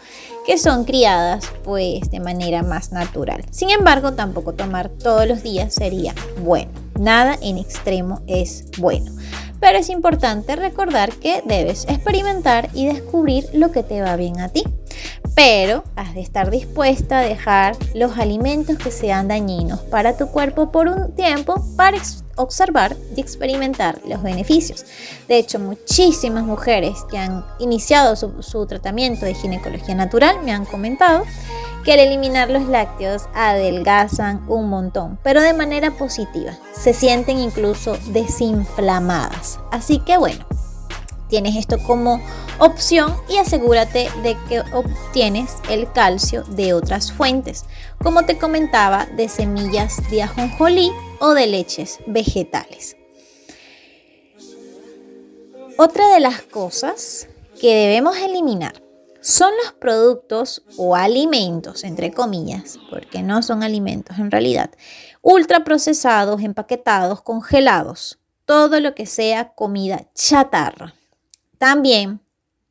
que 0.47 0.57
son 0.57 0.85
criadas 0.85 1.45
pues 1.63 2.11
de 2.11 2.21
manera 2.21 2.63
más 2.63 2.91
natural. 2.91 3.45
Sin 3.51 3.69
embargo, 3.69 4.15
tampoco 4.15 4.55
tomar 4.55 4.89
todos 4.89 5.29
los 5.29 5.43
días 5.43 5.75
sería 5.75 6.15
bueno. 6.43 6.71
Nada 6.99 7.37
en 7.43 7.59
extremo 7.59 8.23
es 8.27 8.65
bueno 8.79 9.13
pero 9.61 9.79
es 9.79 9.89
importante 9.89 10.57
recordar 10.57 11.13
que 11.13 11.43
debes 11.45 11.85
experimentar 11.89 12.69
y 12.75 12.87
descubrir 12.87 13.47
lo 13.53 13.73
que 13.73 13.83
te 13.83 14.01
va 14.01 14.17
bien 14.17 14.41
a 14.41 14.49
ti. 14.49 14.65
Pero 15.35 15.85
has 15.97 16.15
de 16.15 16.21
estar 16.21 16.51
dispuesta 16.51 17.21
a 17.21 17.23
dejar 17.23 17.77
los 17.95 18.19
alimentos 18.19 18.77
que 18.79 18.91
sean 18.91 19.29
dañinos 19.29 19.81
para 19.81 20.17
tu 20.17 20.29
cuerpo 20.29 20.73
por 20.73 20.89
un 20.89 21.15
tiempo 21.15 21.63
para 21.77 21.97
observar 22.39 22.97
y 23.15 23.21
experimentar 23.21 24.01
los 24.07 24.23
beneficios. 24.23 24.85
De 25.29 25.37
hecho, 25.37 25.59
muchísimas 25.59 26.45
mujeres 26.45 27.05
que 27.11 27.19
han 27.19 27.45
iniciado 27.59 28.17
su, 28.17 28.43
su 28.43 28.67
tratamiento 28.67 29.27
de 29.27 29.35
ginecología 29.35 29.95
natural 29.95 30.43
me 30.43 30.53
han 30.53 30.65
comentado 30.65 31.25
que 31.85 31.93
al 31.93 32.01
eliminar 32.01 32.51
los 32.51 32.67
lácteos 32.69 33.29
adelgazan 33.35 34.45
un 34.49 34.69
montón, 34.69 35.19
pero 35.23 35.41
de 35.41 35.55
manera 35.55 35.91
positiva. 35.93 36.53
Se 36.73 36.93
sienten 36.93 37.39
incluso 37.39 37.97
desinflamadas. 38.09 39.59
Así 39.71 39.99
que 40.01 40.19
bueno, 40.19 40.45
tienes 41.29 41.57
esto 41.57 41.79
como 41.79 42.21
opción 42.59 43.15
y 43.29 43.37
asegúrate 43.37 44.11
de 44.23 44.37
que 44.49 44.61
obtienes 44.73 45.57
el 45.71 45.91
calcio 45.93 46.43
de 46.45 46.75
otras 46.75 47.13
fuentes, 47.13 47.65
como 48.03 48.25
te 48.25 48.39
comentaba, 48.39 49.07
de 49.17 49.29
semillas 49.29 50.03
de 50.11 50.23
ajonjolí 50.23 50.91
o 51.21 51.35
de 51.35 51.47
leches 51.47 51.99
vegetales. 52.07 52.97
Otra 55.77 56.13
de 56.15 56.21
las 56.21 56.43
cosas 56.43 57.29
que 57.61 57.75
debemos 57.75 58.17
eliminar 58.17 58.83
son 59.21 59.53
los 59.63 59.73
productos 59.73 60.63
o 60.77 60.97
alimentos, 60.97 61.85
entre 61.85 62.13
comillas, 62.13 62.79
porque 62.91 63.23
no 63.23 63.43
son 63.43 63.63
alimentos 63.63 64.19
en 64.19 64.31
realidad, 64.31 64.71
ultraprocesados, 65.23 66.43
empaquetados, 66.43 67.23
congelados, 67.23 68.19
todo 68.45 68.81
lo 68.81 68.95
que 68.95 69.07
sea 69.07 69.53
comida 69.55 70.07
chatarra. 70.15 70.95
También, 71.59 72.21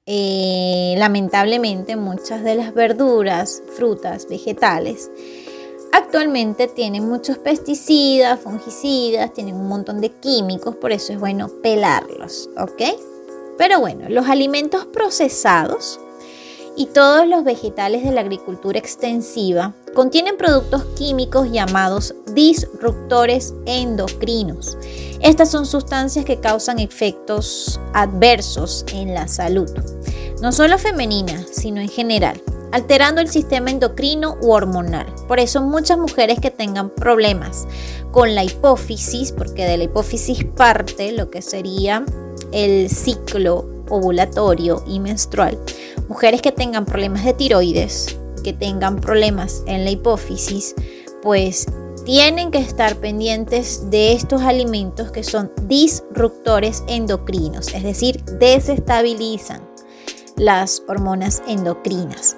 eh, 0.06 0.96
lamentablemente, 0.98 1.96
muchas 1.96 2.44
de 2.44 2.56
las 2.56 2.74
verduras, 2.74 3.62
frutas, 3.76 4.28
vegetales, 4.28 5.12
actualmente 5.92 6.68
tienen 6.68 7.08
muchos 7.08 7.38
pesticidas, 7.38 8.40
fungicidas, 8.40 9.34
tienen 9.34 9.56
un 9.56 9.68
montón 9.68 10.02
de 10.02 10.12
químicos, 10.12 10.76
por 10.76 10.92
eso 10.92 11.14
es 11.14 11.20
bueno 11.20 11.50
pelarlos, 11.62 12.50
¿ok? 12.58 12.82
Pero 13.58 13.80
bueno, 13.80 14.08
los 14.10 14.28
alimentos 14.28 14.86
procesados 14.86 16.00
y 16.76 16.86
todos 16.86 17.28
los 17.28 17.44
vegetales 17.44 18.04
de 18.04 18.12
la 18.12 18.22
agricultura 18.22 18.78
extensiva 18.78 19.74
contienen 19.96 20.38
productos 20.38 20.86
químicos 20.96 21.52
llamados 21.52 22.14
disruptores 22.34 23.56
endocrinos. 23.66 24.78
Estas 25.20 25.50
son 25.50 25.66
sustancias 25.66 26.24
que 26.24 26.40
causan 26.40 26.78
efectos 26.78 27.80
adversos 27.94 28.86
en 28.94 29.16
la 29.16 29.28
salud, 29.28 29.70
no 30.40 30.52
solo 30.52 30.78
femenina, 30.78 31.44
sino 31.52 31.82
en 31.82 31.90
general, 31.90 32.40
alterando 32.72 33.22
el 33.22 33.30
sistema 33.30 33.72
endocrino 33.72 34.38
u 34.42 34.52
hormonal. 34.52 35.08
Por 35.28 35.40
eso 35.40 35.62
muchas 35.62 35.98
mujeres 35.98 36.40
que 36.40 36.52
tengan 36.52 36.90
problemas 36.90 37.68
con 38.12 38.36
la 38.36 38.44
hipófisis, 38.44 39.32
porque 39.32 39.66
de 39.66 39.78
la 39.78 39.86
hipófisis 39.86 40.44
parte 40.44 41.12
lo 41.12 41.30
que 41.30 41.42
sería 41.42 42.06
el 42.52 42.90
ciclo 42.90 43.66
ovulatorio 43.90 44.84
y 44.88 45.00
menstrual, 45.00 45.58
mujeres 46.08 46.42
que 46.42 46.52
tengan 46.52 46.86
problemas 46.86 47.24
de 47.24 47.34
tiroides, 47.34 48.18
que 48.44 48.54
tengan 48.54 49.00
problemas 49.00 49.64
en 49.66 49.84
la 49.84 49.92
hipófisis, 49.92 50.76
pues 51.22 51.68
tienen 52.06 52.52
que 52.52 52.60
estar 52.60 52.96
pendientes 52.96 53.90
de 53.90 54.14
estos 54.14 54.42
alimentos 54.42 55.12
que 55.12 55.24
son 55.24 55.52
disruptores 55.64 56.84
endocrinos, 56.88 57.74
es 57.74 57.84
decir, 57.84 58.24
desestabilizan 58.24 59.68
las 60.38 60.84
hormonas 60.88 61.42
endocrinas. 61.48 62.38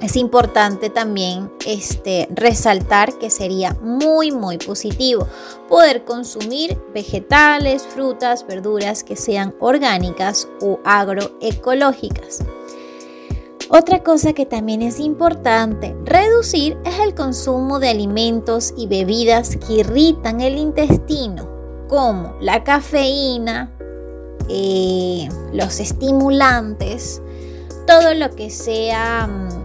Es 0.00 0.16
importante 0.16 0.88
también 0.88 1.52
este, 1.66 2.26
resaltar 2.30 3.18
que 3.18 3.28
sería 3.28 3.76
muy 3.82 4.32
muy 4.32 4.56
positivo 4.56 5.26
poder 5.68 6.04
consumir 6.04 6.78
vegetales, 6.94 7.86
frutas, 7.86 8.46
verduras 8.46 9.04
que 9.04 9.14
sean 9.14 9.54
orgánicas 9.60 10.48
o 10.62 10.80
agroecológicas. 10.84 12.42
Otra 13.68 14.02
cosa 14.02 14.32
que 14.32 14.46
también 14.46 14.82
es 14.82 14.98
importante 14.98 15.94
reducir 16.04 16.76
es 16.84 16.98
el 16.98 17.14
consumo 17.14 17.78
de 17.78 17.90
alimentos 17.90 18.74
y 18.76 18.88
bebidas 18.88 19.56
que 19.56 19.74
irritan 19.74 20.40
el 20.40 20.58
intestino, 20.58 21.48
como 21.88 22.34
la 22.40 22.64
cafeína, 22.64 23.70
eh, 24.48 25.28
los 25.52 25.78
estimulantes, 25.78 27.22
todo 27.86 28.14
lo 28.14 28.30
que 28.30 28.50
sea, 28.50 29.28
mm, 29.28 29.59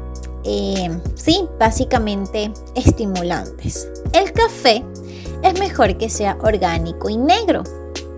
eh, 0.45 0.89
sí, 1.15 1.47
básicamente 1.59 2.51
estimulantes. 2.75 3.89
El 4.13 4.31
café 4.31 4.83
es 5.43 5.59
mejor 5.59 5.97
que 5.97 6.09
sea 6.09 6.37
orgánico 6.41 7.09
y 7.09 7.17
negro 7.17 7.63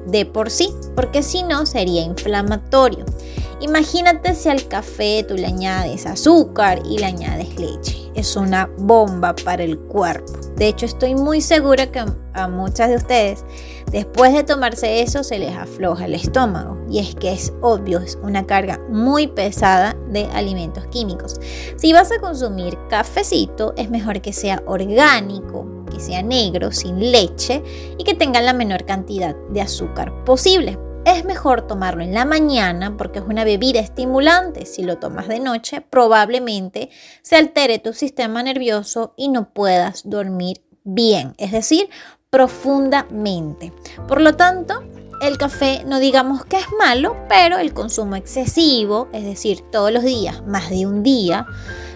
de 0.08 0.26
por 0.26 0.50
sí, 0.50 0.70
porque 0.96 1.24
si 1.24 1.44
no 1.44 1.66
sería 1.66 2.02
inflamatorio. 2.02 3.06
Imagínate 3.60 4.36
si 4.36 4.50
al 4.50 4.68
café 4.68 5.26
tú 5.28 5.34
le 5.34 5.48
añades 5.48 6.06
azúcar 6.06 6.80
y 6.86 7.00
le 7.00 7.06
añades 7.06 7.60
leche. 7.60 7.98
Es 8.14 8.36
una 8.36 8.70
bomba 8.78 9.36
para 9.36 9.64
el 9.64 9.80
cuerpo. 9.80 10.34
De 10.56 10.68
hecho, 10.68 10.86
estoy 10.86 11.16
muy 11.16 11.42
segura 11.42 11.92
que 11.92 12.04
a 12.34 12.48
muchas 12.48 12.90
de 12.90 12.96
ustedes, 12.98 13.44
después 13.92 14.34
de 14.34 14.44
tomarse 14.44 15.02
eso, 15.02 15.24
se 15.24 15.40
les 15.40 15.56
afloja 15.56 16.06
el 16.06 16.14
estómago. 16.14 16.78
Y 16.90 17.00
es 17.00 17.16
que 17.16 17.32
es 17.32 17.52
obvio, 17.62 18.00
es 18.00 18.18
una 18.22 18.46
carga 18.46 18.80
muy 18.90 19.28
pesada 19.28 19.96
de 20.10 20.26
alimentos 20.34 20.86
químicos. 20.88 21.40
Si 21.78 21.94
vas 21.94 22.12
a 22.12 22.20
consumir 22.20 22.78
cafecito, 22.90 23.74
es 23.76 23.90
mejor 23.90 24.22
que 24.22 24.34
sea 24.34 24.62
orgánico, 24.68 25.68
que 25.92 26.00
sea 26.00 26.22
negro, 26.22 26.72
sin 26.72 27.12
leche 27.12 27.64
y 27.98 28.04
que 28.04 28.14
tenga 28.14 28.42
la 28.42 28.54
menor 28.54 28.86
cantidad 28.86 29.36
de 29.50 29.62
azúcar 29.62 30.24
posible. 30.26 30.78
Es 31.08 31.24
mejor 31.24 31.62
tomarlo 31.62 32.04
en 32.04 32.14
la 32.14 32.26
mañana 32.26 32.98
porque 32.98 33.20
es 33.20 33.26
una 33.26 33.46
bebida 33.46 33.80
estimulante. 33.80 34.66
Si 34.66 34.84
lo 34.84 34.98
tomas 34.98 35.30
de 35.30 35.40
noche, 35.40 35.80
probablemente 35.80 36.90
se 37.22 37.38
altere 37.38 37.80
tu 37.80 37.94
sistema 37.94 38.44
nervioso 38.44 39.14
y 39.16 39.30
no 39.30 39.54
puedas 39.54 40.02
dormir 40.04 40.66
bien, 40.84 41.34
es 41.38 41.54
decir, 41.54 41.90
profundamente. 42.30 43.72
Por 44.06 44.20
lo 44.20 44.36
tanto, 44.36 44.84
el 45.22 45.38
café 45.38 45.86
no 45.86 46.00
digamos 46.00 46.44
que 46.44 46.58
es 46.58 46.68
malo, 46.78 47.16
pero 47.30 47.58
el 47.58 47.74
consumo 47.74 48.18
excesivo, 48.18 49.08
es 49.14 49.24
decir, 49.24 49.62
todos 49.72 49.94
los 49.94 50.04
días, 50.04 50.46
más 50.46 50.70
de 50.70 50.88
un 50.88 51.04
día, 51.04 51.48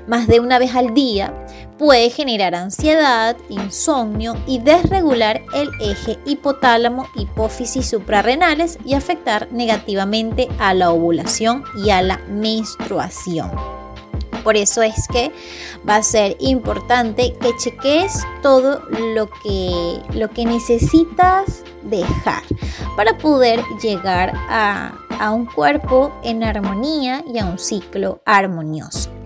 más 0.08 0.28
de 0.28 0.40
una 0.40 0.58
vez 0.58 0.74
al 0.74 0.94
día, 0.94 1.34
puede 1.82 2.12
generar 2.12 2.54
ansiedad, 2.54 3.36
insomnio 3.50 4.36
y 4.46 4.60
desregular 4.60 5.42
el 5.56 5.72
eje 5.82 6.20
hipotálamo, 6.28 7.08
hipófisis 7.16 7.90
suprarrenales 7.90 8.78
y 8.86 8.94
afectar 8.94 9.52
negativamente 9.52 10.48
a 10.60 10.76
la 10.76 10.92
ovulación 10.92 11.64
y 11.84 11.90
a 11.90 12.04
la 12.04 12.20
menstruación. 12.30 13.50
Por 14.44 14.58
eso 14.58 14.84
es 14.84 15.08
que 15.12 15.32
va 15.90 15.96
a 15.96 16.04
ser 16.04 16.38
importante 16.40 17.34
que 17.42 17.58
cheques 17.58 18.22
todo 18.44 18.84
lo 19.16 19.28
que, 19.42 20.02
lo 20.14 20.30
que 20.30 20.46
necesitas 20.46 21.64
dejar 21.82 22.44
para 22.96 23.18
poder 23.18 23.60
llegar 23.82 24.34
a, 24.36 24.94
a 25.20 25.32
un 25.32 25.48
cuerpo 25.48 26.14
en 26.24 26.44
armonía 26.44 27.24
y 27.26 27.40
a 27.40 27.46
un 27.46 27.58
ciclo 27.58 28.22
armonioso. 28.24 29.21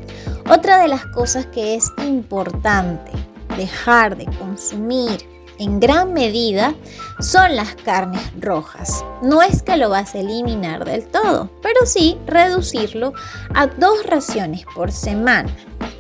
Otra 0.49 0.79
de 0.79 0.87
las 0.87 1.07
cosas 1.07 1.47
que 1.47 1.73
es 1.73 1.91
importante 1.97 3.11
dejar 3.57 4.15
de 4.15 4.25
consumir 4.37 5.27
en 5.57 5.79
gran 5.79 6.13
medida 6.13 6.75
son 7.19 7.55
las 7.55 7.75
carnes 7.75 8.21
rojas. 8.39 9.03
No 9.23 9.41
es 9.41 9.63
que 9.63 9.77
lo 9.77 9.89
vas 9.89 10.13
a 10.13 10.19
eliminar 10.19 10.85
del 10.85 11.07
todo, 11.07 11.49
pero 11.63 11.85
sí 11.85 12.17
reducirlo 12.27 13.13
a 13.55 13.65
dos 13.65 14.05
raciones 14.05 14.65
por 14.75 14.91
semana 14.91 15.49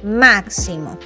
máximo. 0.03 0.99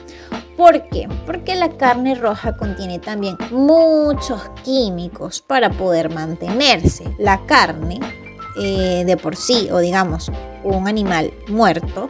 ¿Por 0.57 0.89
qué? 0.89 1.07
Porque 1.25 1.55
la 1.55 1.69
carne 1.77 2.15
roja 2.15 2.57
contiene 2.57 2.99
también 2.99 3.37
muchos 3.51 4.41
químicos 4.65 5.41
para 5.41 5.69
poder 5.69 6.13
mantenerse. 6.13 7.05
La 7.17 7.45
carne 7.45 8.01
eh, 8.57 9.03
de 9.05 9.15
por 9.15 9.37
sí, 9.37 9.69
o 9.71 9.79
digamos 9.79 10.29
un 10.65 10.89
animal 10.89 11.31
muerto, 11.47 12.09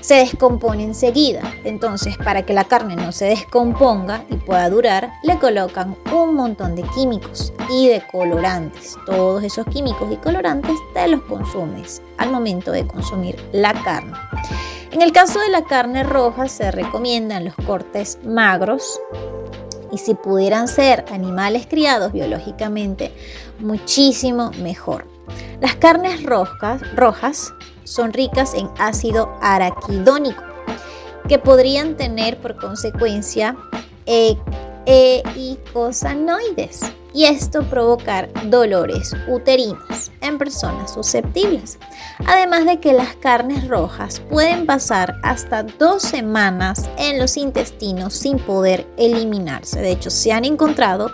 se 0.00 0.16
descompone 0.16 0.84
enseguida. 0.84 1.42
Entonces, 1.64 2.16
para 2.16 2.42
que 2.42 2.54
la 2.54 2.64
carne 2.64 2.96
no 2.96 3.12
se 3.12 3.26
descomponga 3.26 4.24
y 4.30 4.36
pueda 4.36 4.68
durar, 4.70 5.12
le 5.22 5.38
colocan 5.38 5.96
un 6.12 6.34
montón 6.34 6.74
de 6.74 6.82
químicos 6.94 7.52
y 7.70 7.88
de 7.88 8.02
colorantes. 8.10 8.96
Todos 9.06 9.42
esos 9.42 9.66
químicos 9.66 10.12
y 10.12 10.16
colorantes 10.16 10.76
te 10.94 11.08
los 11.08 11.22
consumes 11.22 12.02
al 12.18 12.30
momento 12.30 12.72
de 12.72 12.86
consumir 12.86 13.36
la 13.52 13.72
carne. 13.72 14.16
En 14.92 15.02
el 15.02 15.12
caso 15.12 15.40
de 15.40 15.50
la 15.50 15.64
carne 15.64 16.04
roja 16.04 16.48
se 16.48 16.70
recomiendan 16.70 17.44
los 17.44 17.54
cortes 17.54 18.18
magros 18.24 18.98
y 19.92 19.98
si 19.98 20.14
pudieran 20.14 20.68
ser 20.68 21.04
animales 21.10 21.66
criados 21.66 22.12
biológicamente, 22.12 23.12
muchísimo 23.58 24.50
mejor. 24.62 25.06
Las 25.60 25.76
carnes 25.76 26.22
rojas, 26.22 26.80
rojas 26.94 27.52
son 27.86 28.12
ricas 28.12 28.52
en 28.54 28.68
ácido 28.78 29.34
araquidónico, 29.40 30.42
que 31.28 31.38
podrían 31.38 31.96
tener 31.96 32.38
por 32.40 32.56
consecuencia 32.56 33.56
e 34.04 34.36
eicosanoides 34.84 36.80
y 37.16 37.24
esto 37.24 37.62
provocar 37.62 38.28
dolores 38.50 39.16
uterinos 39.26 40.10
en 40.20 40.36
personas 40.36 40.92
susceptibles. 40.92 41.78
Además 42.26 42.66
de 42.66 42.78
que 42.78 42.92
las 42.92 43.16
carnes 43.16 43.66
rojas 43.68 44.20
pueden 44.28 44.66
pasar 44.66 45.16
hasta 45.22 45.62
dos 45.62 46.02
semanas 46.02 46.90
en 46.98 47.18
los 47.18 47.38
intestinos 47.38 48.12
sin 48.12 48.38
poder 48.38 48.86
eliminarse. 48.98 49.80
De 49.80 49.92
hecho, 49.92 50.10
se 50.10 50.32
han 50.32 50.44
encontrado 50.44 51.10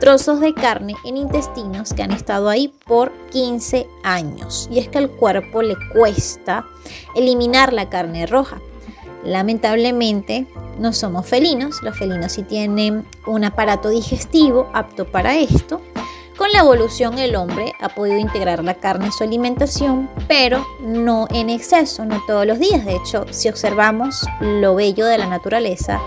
trozos 0.00 0.40
de 0.40 0.54
carne 0.54 0.94
en 1.04 1.18
intestinos 1.18 1.92
que 1.92 2.02
han 2.02 2.12
estado 2.12 2.48
ahí 2.48 2.72
por 2.86 3.12
15 3.30 3.86
años. 4.04 4.70
Y 4.72 4.78
es 4.78 4.88
que 4.88 4.96
al 4.96 5.10
cuerpo 5.10 5.60
le 5.60 5.76
cuesta 5.92 6.64
eliminar 7.14 7.74
la 7.74 7.90
carne 7.90 8.24
roja. 8.24 8.58
Lamentablemente, 9.24 10.46
no 10.78 10.92
somos 10.92 11.26
felinos, 11.26 11.82
los 11.82 11.96
felinos 11.96 12.32
sí 12.32 12.42
tienen 12.42 13.06
un 13.26 13.44
aparato 13.44 13.88
digestivo 13.88 14.68
apto 14.72 15.06
para 15.06 15.36
esto. 15.36 15.80
Con 16.36 16.50
la 16.50 16.60
evolución 16.60 17.18
el 17.18 17.36
hombre 17.36 17.72
ha 17.80 17.90
podido 17.90 18.18
integrar 18.18 18.64
la 18.64 18.74
carne 18.74 19.06
en 19.06 19.12
su 19.12 19.22
alimentación, 19.22 20.10
pero 20.26 20.66
no 20.80 21.28
en 21.30 21.50
exceso, 21.50 22.04
no 22.04 22.20
todos 22.26 22.46
los 22.46 22.58
días. 22.58 22.84
De 22.84 22.96
hecho, 22.96 23.26
si 23.30 23.48
observamos 23.48 24.26
lo 24.40 24.74
bello 24.74 25.06
de 25.06 25.18
la 25.18 25.26
naturaleza, 25.26 26.00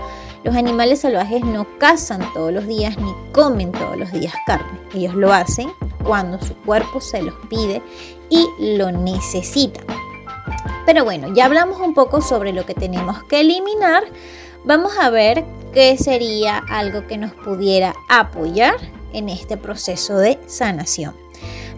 los 0.44 0.54
animales 0.54 1.00
salvajes 1.00 1.44
no 1.44 1.66
cazan 1.78 2.20
todos 2.34 2.52
los 2.52 2.66
días 2.66 2.98
ni 2.98 3.12
comen 3.32 3.72
todos 3.72 3.96
los 3.96 4.12
días 4.12 4.34
carne. 4.46 4.78
Ellos 4.94 5.14
lo 5.14 5.32
hacen 5.32 5.72
cuando 6.04 6.40
su 6.40 6.54
cuerpo 6.54 7.00
se 7.00 7.22
los 7.22 7.34
pide 7.48 7.82
y 8.28 8.46
lo 8.76 8.92
necesita. 8.92 9.80
Pero 10.86 11.04
bueno, 11.04 11.34
ya 11.34 11.46
hablamos 11.46 11.80
un 11.80 11.94
poco 11.94 12.22
sobre 12.22 12.52
lo 12.52 12.64
que 12.64 12.74
tenemos 12.74 13.24
que 13.24 13.40
eliminar. 13.40 14.04
Vamos 14.64 14.92
a 14.98 15.10
ver 15.10 15.44
qué 15.74 15.98
sería 15.98 16.62
algo 16.68 17.06
que 17.06 17.18
nos 17.18 17.32
pudiera 17.34 17.92
apoyar 18.08 18.76
en 19.12 19.28
este 19.28 19.56
proceso 19.56 20.16
de 20.16 20.38
sanación. 20.46 21.14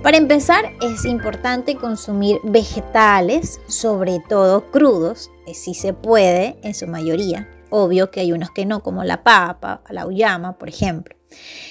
Para 0.02 0.18
empezar, 0.18 0.72
es 0.82 1.04
importante 1.06 1.74
consumir 1.76 2.38
vegetales, 2.44 3.60
sobre 3.66 4.20
todo 4.28 4.70
crudos, 4.70 5.30
si 5.54 5.74
se 5.74 5.92
puede, 5.92 6.58
en 6.62 6.74
su 6.74 6.86
mayoría. 6.86 7.48
Obvio 7.70 8.10
que 8.10 8.20
hay 8.20 8.32
unos 8.32 8.50
que 8.50 8.66
no, 8.66 8.82
como 8.82 9.04
la 9.04 9.24
papa, 9.24 9.82
la 9.88 10.06
uyama, 10.06 10.58
por 10.58 10.68
ejemplo. 10.68 11.16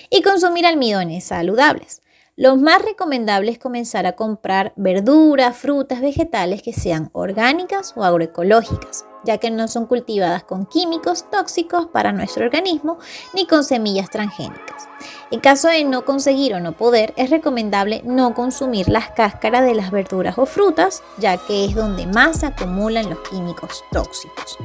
Y 0.09 0.21
consumir 0.23 0.65
almidones 0.65 1.23
saludables. 1.23 2.01
Lo 2.39 2.55
más 2.55 2.83
recomendable 2.83 3.49
es 3.49 3.57
comenzar 3.57 4.05
a 4.05 4.11
comprar 4.11 4.71
verduras, 4.75 5.57
frutas, 5.57 6.01
vegetales 6.01 6.61
que 6.61 6.71
sean 6.71 7.09
orgánicas 7.13 7.95
o 7.97 8.03
agroecológicas, 8.03 9.05
ya 9.23 9.39
que 9.39 9.49
no 9.49 9.67
son 9.67 9.87
cultivadas 9.87 10.43
con 10.43 10.67
químicos 10.67 11.31
tóxicos 11.31 11.87
para 11.87 12.11
nuestro 12.11 12.45
organismo 12.45 12.99
ni 13.33 13.47
con 13.47 13.63
semillas 13.63 14.11
transgénicas. 14.11 14.87
En 15.31 15.39
caso 15.39 15.67
de 15.69 15.83
no 15.83 16.05
conseguir 16.05 16.53
o 16.53 16.59
no 16.59 16.73
poder, 16.73 17.11
es 17.17 17.31
recomendable 17.31 18.03
no 18.05 18.35
consumir 18.35 18.87
las 18.87 19.09
cáscaras 19.09 19.63
de 19.63 19.73
las 19.73 19.89
verduras 19.89 20.37
o 20.37 20.45
frutas, 20.45 21.01
ya 21.17 21.37
que 21.37 21.65
es 21.65 21.73
donde 21.73 22.05
más 22.05 22.41
se 22.41 22.45
acumulan 22.45 23.09
los 23.09 23.19
químicos 23.27 23.83
tóxicos. 23.91 24.59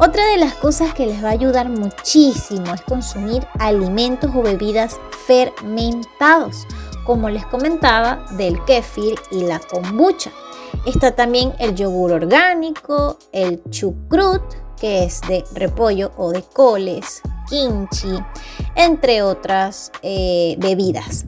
Otra 0.00 0.26
de 0.26 0.38
las 0.38 0.54
cosas 0.54 0.92
que 0.92 1.06
les 1.06 1.22
va 1.22 1.28
a 1.28 1.32
ayudar 1.32 1.68
muchísimo 1.68 2.74
es 2.74 2.82
consumir 2.82 3.46
alimentos 3.60 4.32
o 4.34 4.42
bebidas 4.42 4.98
fermentados 5.24 6.66
como 7.06 7.30
les 7.30 7.46
comentaba, 7.46 8.26
del 8.32 8.62
kefir 8.64 9.18
y 9.30 9.44
la 9.44 9.60
kombucha. 9.60 10.30
Está 10.84 11.14
también 11.14 11.52
el 11.58 11.74
yogur 11.74 12.12
orgánico, 12.12 13.18
el 13.32 13.62
chucrut, 13.70 14.42
que 14.78 15.04
es 15.04 15.20
de 15.22 15.44
repollo 15.54 16.12
o 16.16 16.32
de 16.32 16.42
coles, 16.42 17.22
kimchi, 17.48 18.18
entre 18.74 19.22
otras 19.22 19.90
eh, 20.02 20.56
bebidas. 20.58 21.24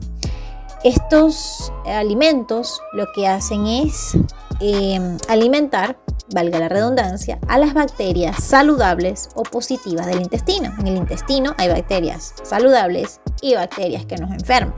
Estos 0.83 1.73
alimentos 1.85 2.81
lo 2.93 3.07
que 3.13 3.27
hacen 3.27 3.67
es 3.67 4.17
em, 4.61 5.17
alimentar, 5.27 5.97
valga 6.33 6.59
la 6.59 6.69
redundancia, 6.69 7.39
a 7.47 7.57
las 7.57 7.73
bacterias 7.73 8.43
saludables 8.43 9.29
o 9.35 9.43
positivas 9.43 10.05
del 10.05 10.21
intestino. 10.21 10.73
En 10.79 10.87
el 10.87 10.97
intestino 10.97 11.55
hay 11.57 11.69
bacterias 11.69 12.33
saludables 12.43 13.21
y 13.41 13.55
bacterias 13.55 14.05
que 14.05 14.17
nos 14.17 14.31
enferman. 14.31 14.75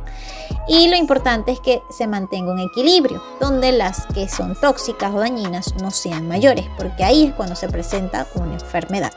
Y 0.67 0.88
lo 0.89 0.95
importante 0.95 1.51
es 1.51 1.60
que 1.60 1.82
se 1.95 2.08
mantenga 2.08 2.51
un 2.51 2.60
equilibrio, 2.60 3.21
donde 3.39 3.71
las 3.71 4.06
que 4.08 4.30
son 4.30 4.56
tóxicas 4.56 5.13
o 5.13 5.19
dañinas 5.19 5.73
no 5.82 5.91
sean 5.91 6.27
mayores, 6.27 6.65
porque 6.77 7.04
ahí 7.04 7.25
es 7.25 7.34
cuando 7.34 7.56
se 7.56 7.67
presenta 7.69 8.27
una 8.36 8.54
enfermedad. 8.54 9.12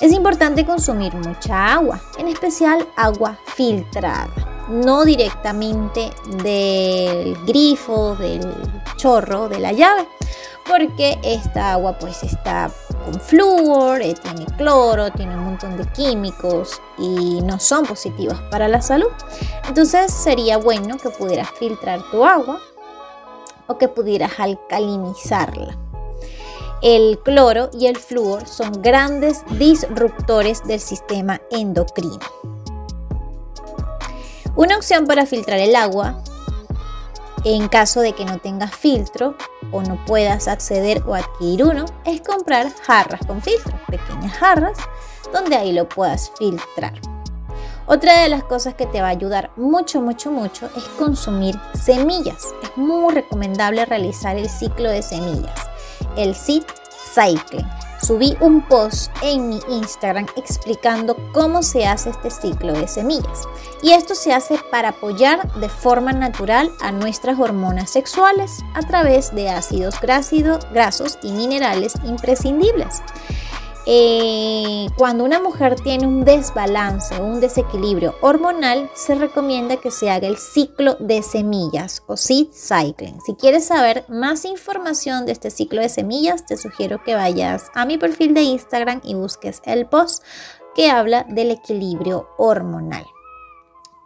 Es 0.00 0.12
importante 0.12 0.64
consumir 0.64 1.12
mucha 1.14 1.74
agua, 1.74 2.00
en 2.18 2.28
especial 2.28 2.86
agua 2.96 3.36
filtrada, 3.56 4.28
no 4.68 5.04
directamente 5.04 6.10
del 6.42 7.34
grifo, 7.44 8.14
del 8.14 8.46
chorro, 8.96 9.48
de 9.48 9.58
la 9.58 9.72
llave, 9.72 10.06
porque 10.68 11.18
esta 11.22 11.72
agua 11.72 11.98
pues 11.98 12.22
está 12.22 12.70
con 13.04 13.18
flúor, 13.20 14.02
eh, 14.02 14.14
tiene 14.14 14.44
cloro, 14.56 15.10
tiene 15.10 15.34
un 15.34 15.44
montón 15.44 15.76
de 15.76 15.86
químicos 15.92 16.80
y 16.98 17.40
no 17.42 17.58
son 17.58 17.86
positivos 17.86 18.40
para 18.50 18.68
la 18.68 18.82
salud. 18.82 19.08
Entonces 19.66 20.12
sería 20.12 20.58
bueno 20.58 20.98
que 20.98 21.10
pudieras 21.10 21.50
filtrar 21.58 22.02
tu 22.10 22.24
agua 22.24 22.60
o 23.66 23.78
que 23.78 23.88
pudieras 23.88 24.32
alcalinizarla. 24.38 25.76
El 26.82 27.18
cloro 27.24 27.70
y 27.72 27.86
el 27.86 27.96
flúor 27.96 28.46
son 28.46 28.82
grandes 28.82 29.42
disruptores 29.58 30.62
del 30.64 30.78
sistema 30.78 31.40
endocrino. 31.50 32.20
Una 34.54 34.76
opción 34.76 35.06
para 35.06 35.26
filtrar 35.26 35.58
el 35.58 35.74
agua, 35.74 36.22
en 37.54 37.68
caso 37.68 38.00
de 38.00 38.12
que 38.12 38.24
no 38.24 38.38
tengas 38.38 38.74
filtro 38.74 39.34
o 39.72 39.82
no 39.82 40.04
puedas 40.04 40.48
acceder 40.48 41.02
o 41.06 41.14
adquirir 41.14 41.64
uno, 41.64 41.86
es 42.04 42.20
comprar 42.20 42.70
jarras 42.82 43.24
con 43.26 43.40
filtro, 43.40 43.78
pequeñas 43.88 44.32
jarras, 44.32 44.78
donde 45.32 45.56
ahí 45.56 45.72
lo 45.72 45.88
puedas 45.88 46.30
filtrar. 46.38 46.94
Otra 47.86 48.22
de 48.22 48.28
las 48.28 48.44
cosas 48.44 48.74
que 48.74 48.84
te 48.84 49.00
va 49.00 49.06
a 49.06 49.12
ayudar 49.12 49.50
mucho, 49.56 50.02
mucho, 50.02 50.30
mucho 50.30 50.68
es 50.76 50.84
consumir 50.98 51.58
semillas. 51.72 52.44
Es 52.62 52.76
muy 52.76 53.14
recomendable 53.14 53.86
realizar 53.86 54.36
el 54.36 54.50
ciclo 54.50 54.90
de 54.90 55.02
semillas, 55.02 55.58
el 56.16 56.34
seed 56.34 56.64
cycling 57.14 57.66
subí 58.00 58.36
un 58.40 58.60
post 58.62 59.10
en 59.22 59.48
mi 59.48 59.60
Instagram 59.68 60.26
explicando 60.36 61.16
cómo 61.32 61.62
se 61.62 61.86
hace 61.86 62.10
este 62.10 62.30
ciclo 62.30 62.72
de 62.72 62.88
semillas. 62.88 63.48
Y 63.82 63.92
esto 63.92 64.14
se 64.14 64.32
hace 64.32 64.58
para 64.70 64.90
apoyar 64.90 65.52
de 65.54 65.68
forma 65.68 66.12
natural 66.12 66.70
a 66.80 66.92
nuestras 66.92 67.38
hormonas 67.38 67.90
sexuales 67.90 68.64
a 68.74 68.80
través 68.80 69.34
de 69.34 69.50
ácidos 69.50 70.00
grasos 70.00 71.18
y 71.22 71.32
minerales 71.32 71.94
imprescindibles. 72.04 73.02
Eh, 73.90 74.86
cuando 74.98 75.24
una 75.24 75.40
mujer 75.40 75.76
tiene 75.80 76.06
un 76.06 76.22
desbalance 76.22 77.18
un 77.22 77.40
desequilibrio 77.40 78.16
hormonal, 78.20 78.90
se 78.94 79.14
recomienda 79.14 79.78
que 79.78 79.90
se 79.90 80.10
haga 80.10 80.28
el 80.28 80.36
ciclo 80.36 80.96
de 80.96 81.22
semillas 81.22 82.02
o 82.06 82.18
seed 82.18 82.48
cycling. 82.52 83.18
Si 83.22 83.32
quieres 83.32 83.64
saber 83.64 84.04
más 84.10 84.44
información 84.44 85.24
de 85.24 85.32
este 85.32 85.48
ciclo 85.48 85.80
de 85.80 85.88
semillas, 85.88 86.44
te 86.44 86.58
sugiero 86.58 87.02
que 87.02 87.14
vayas 87.14 87.70
a 87.74 87.86
mi 87.86 87.96
perfil 87.96 88.34
de 88.34 88.42
Instagram 88.42 89.00
y 89.04 89.14
busques 89.14 89.62
el 89.64 89.86
post 89.86 90.22
que 90.74 90.90
habla 90.90 91.24
del 91.26 91.50
equilibrio 91.50 92.28
hormonal. 92.36 93.06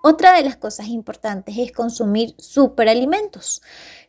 Otra 0.04 0.32
de 0.34 0.44
las 0.44 0.56
cosas 0.56 0.86
importantes 0.88 1.56
es 1.58 1.72
consumir 1.72 2.34
superalimentos. 2.38 3.62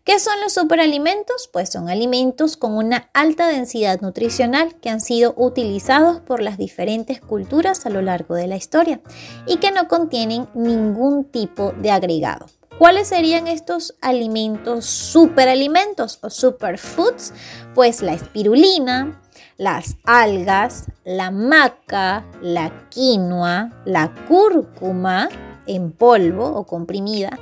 ¿Qué 0.05 0.19
son 0.19 0.33
los 0.41 0.51
superalimentos? 0.51 1.49
Pues 1.53 1.71
son 1.71 1.89
alimentos 1.89 2.57
con 2.57 2.73
una 2.73 3.09
alta 3.13 3.47
densidad 3.47 4.01
nutricional 4.01 4.75
que 4.81 4.89
han 4.89 4.99
sido 4.99 5.33
utilizados 5.37 6.19
por 6.19 6.41
las 6.41 6.57
diferentes 6.57 7.21
culturas 7.21 7.85
a 7.85 7.89
lo 7.89 8.01
largo 8.01 8.35
de 8.35 8.47
la 8.47 8.57
historia 8.57 8.99
y 9.47 9.57
que 9.57 9.71
no 9.71 9.87
contienen 9.87 10.49
ningún 10.53 11.23
tipo 11.23 11.71
de 11.81 11.91
agregado. 11.91 12.47
¿Cuáles 12.77 13.07
serían 13.07 13.47
estos 13.47 13.95
alimentos 14.01 14.83
superalimentos 14.83 16.19
o 16.21 16.29
superfoods? 16.29 17.31
Pues 17.73 18.01
la 18.01 18.11
espirulina, 18.11 19.21
las 19.55 19.95
algas, 20.03 20.87
la 21.05 21.31
maca, 21.31 22.25
la 22.41 22.89
quinoa, 22.89 23.71
la 23.85 24.13
cúrcuma, 24.27 25.29
en 25.65 25.93
polvo 25.93 26.45
o 26.45 26.65
comprimida, 26.65 27.39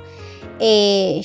eh, 0.60 1.22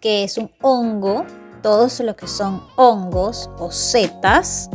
que 0.00 0.24
es 0.24 0.38
un 0.38 0.50
hongo, 0.62 1.26
todos 1.62 2.00
lo 2.00 2.16
que 2.16 2.26
son 2.26 2.62
hongos 2.76 3.50
o 3.58 3.70
setas, 3.70 4.70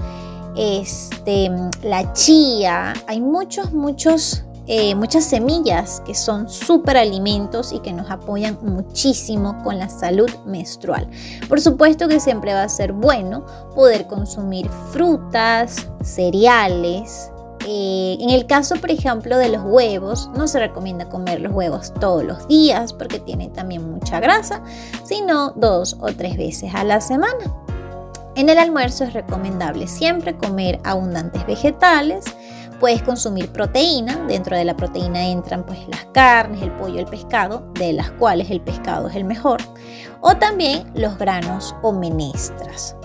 este, 0.55 1.49
la 1.81 2.13
chía, 2.13 2.93
hay 3.07 3.21
muchos, 3.21 3.73
muchos, 3.73 4.43
eh, 4.67 4.93
muchas 4.93 5.23
semillas 5.23 6.03
que 6.05 6.13
son 6.13 6.47
alimentos 6.95 7.73
y 7.73 7.79
que 7.79 7.91
nos 7.91 8.11
apoyan 8.11 8.59
muchísimo 8.61 9.63
con 9.63 9.79
la 9.79 9.89
salud 9.89 10.29
menstrual. 10.45 11.09
Por 11.49 11.59
supuesto 11.59 12.07
que 12.07 12.19
siempre 12.19 12.53
va 12.53 12.61
a 12.61 12.69
ser 12.69 12.93
bueno 12.93 13.47
poder 13.73 14.05
consumir 14.05 14.69
frutas, 14.91 15.87
cereales, 16.03 17.31
eh, 17.67 18.17
en 18.19 18.29
el 18.29 18.45
caso, 18.45 18.75
por 18.75 18.91
ejemplo, 18.91 19.37
de 19.37 19.49
los 19.49 19.63
huevos, 19.63 20.29
no 20.35 20.47
se 20.47 20.59
recomienda 20.59 21.09
comer 21.09 21.41
los 21.41 21.51
huevos 21.51 21.91
todos 21.99 22.23
los 22.23 22.47
días 22.47 22.93
porque 22.93 23.19
tienen 23.19 23.51
también 23.53 23.89
mucha 23.89 24.19
grasa, 24.19 24.61
sino 25.03 25.49
dos 25.51 25.97
o 25.99 26.07
tres 26.13 26.37
veces 26.37 26.75
a 26.75 26.83
la 26.83 27.01
semana. 27.01 27.53
En 28.35 28.49
el 28.49 28.59
almuerzo 28.59 29.03
es 29.05 29.13
recomendable 29.13 29.87
siempre 29.87 30.37
comer 30.37 30.79
abundantes 30.83 31.45
vegetales. 31.47 32.25
Puedes 32.79 33.01
consumir 33.01 33.51
proteína, 33.51 34.17
dentro 34.27 34.55
de 34.55 34.65
la 34.65 34.75
proteína 34.75 35.25
entran 35.25 35.65
pues 35.65 35.79
las 35.87 36.05
carnes, 36.13 36.61
el 36.61 36.71
pollo, 36.73 36.99
el 36.99 37.07
pescado, 37.07 37.71
de 37.79 37.93
las 37.93 38.11
cuales 38.11 38.51
el 38.51 38.61
pescado 38.61 39.07
es 39.07 39.15
el 39.15 39.23
mejor, 39.23 39.61
o 40.21 40.35
también 40.35 40.91
los 40.93 41.17
granos 41.17 41.73
o 41.81 41.93
menestras. 41.93 42.95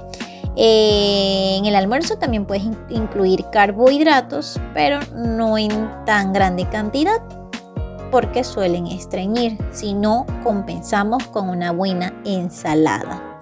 Eh, 0.56 1.56
en 1.58 1.66
el 1.66 1.74
almuerzo 1.74 2.16
también 2.16 2.44
puedes 2.44 2.64
incluir 2.88 3.44
carbohidratos, 3.52 4.60
pero 4.74 4.98
no 5.14 5.56
en 5.58 5.70
tan 6.04 6.32
grande 6.32 6.68
cantidad 6.68 7.20
porque 8.10 8.44
suelen 8.44 8.86
estreñir, 8.86 9.56
si 9.72 9.94
no 9.94 10.26
compensamos 10.42 11.26
con 11.28 11.48
una 11.48 11.72
buena 11.72 12.12
ensalada. 12.24 13.40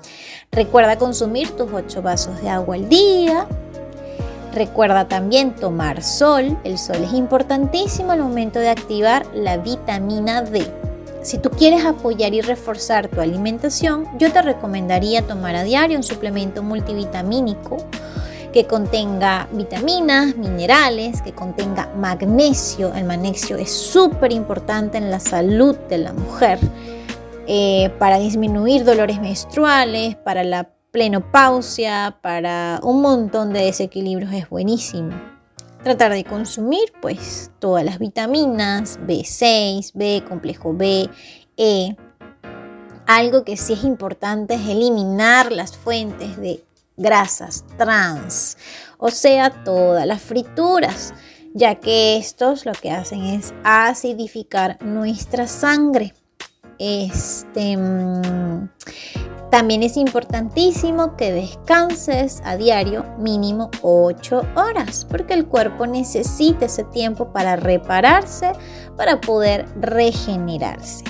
Recuerda 0.53 0.97
consumir 0.97 1.51
tus 1.57 1.73
8 1.73 2.03
vasos 2.03 2.41
de 2.41 2.49
agua 2.49 2.77
al 2.77 2.89
día. 2.89 3.47
Recuerda 4.55 5.07
también 5.07 5.55
tomar 5.55 6.03
sol. 6.03 6.59
El 6.65 6.79
sol 6.79 6.97
es 7.05 7.13
importantísimo 7.13 8.13
al 8.13 8.21
momento 8.21 8.59
de 8.59 8.71
activar 8.71 9.27
la 9.35 9.59
vitamina 9.59 10.43
D. 10.43 10.67
Si 11.23 11.39
tú 11.39 11.51
quieres 11.51 11.85
apoyar 11.85 12.33
y 12.33 12.41
reforzar 12.41 13.09
tu 13.09 13.21
alimentación, 13.21 14.07
yo 14.19 14.33
te 14.33 14.41
recomendaría 14.41 15.27
tomar 15.27 15.57
a 15.57 15.65
diario 15.65 15.97
un 15.97 16.05
suplemento 16.05 16.63
multivitamínico 16.63 17.79
que 18.53 18.67
contenga 18.67 19.49
vitaminas, 19.53 20.37
minerales, 20.37 21.21
que 21.21 21.33
contenga 21.33 21.89
magnesio. 21.97 22.95
El 22.95 23.05
magnesio 23.05 23.57
es 23.57 23.71
súper 23.71 24.33
importante 24.33 24.97
en 24.97 25.11
la 25.11 25.21
salud 25.21 25.77
de 25.89 25.99
la 25.99 26.13
mujer 26.13 26.59
eh, 27.47 27.91
para 27.99 28.19
disminuir 28.19 28.85
dolores 28.85 29.21
menstruales, 29.21 30.15
para 30.17 30.45
la 30.45 30.71
plenopausia, 30.93 32.19
para 32.23 32.81
un 32.83 33.03
montón 33.03 33.53
de 33.53 33.65
desequilibrios 33.65 34.33
es 34.33 34.49
buenísimo 34.49 35.38
tratar 35.83 36.13
de 36.13 36.25
consumir 36.25 36.93
pues 37.01 37.51
todas 37.59 37.85
las 37.85 37.99
vitaminas, 37.99 38.99
B6, 39.01 39.93
B, 39.95 40.25
complejo 40.29 40.75
B, 40.75 41.09
E. 41.57 41.97
Algo 43.07 43.45
que 43.45 43.57
sí 43.57 43.73
es 43.73 43.85
importante 43.85 44.55
es 44.55 44.69
eliminar 44.69 45.51
las 45.51 45.77
fuentes 45.77 46.37
de 46.37 46.63
grasas 46.99 47.65
trans, 47.79 48.59
o 48.99 49.11
sea, 49.11 49.65
todas 49.65 50.07
las 50.07 50.21
frituras, 50.21 51.15
ya 51.55 51.77
que 51.77 52.19
estos 52.19 52.67
lo 52.67 52.73
que 52.73 52.91
hacen 52.91 53.25
es 53.25 53.55
acidificar 53.65 54.83
nuestra 54.85 55.47
sangre. 55.47 56.13
Este, 56.79 57.77
mm, 57.77 58.69
también 59.51 59.83
es 59.83 59.97
importantísimo 59.97 61.17
que 61.17 61.33
descanses 61.33 62.43
a 62.45 62.57
diario 62.57 63.05
mínimo 63.19 63.71
8 63.83 64.43
horas, 64.57 65.07
porque 65.09 65.35
el 65.35 65.47
cuerpo 65.47 65.87
necesita 65.87 66.67
ese 66.67 66.85
tiempo 66.85 67.33
para 67.33 67.57
repararse, 67.57 68.53
para 68.97 69.21
poder 69.21 69.67
regenerarse. 69.81 71.05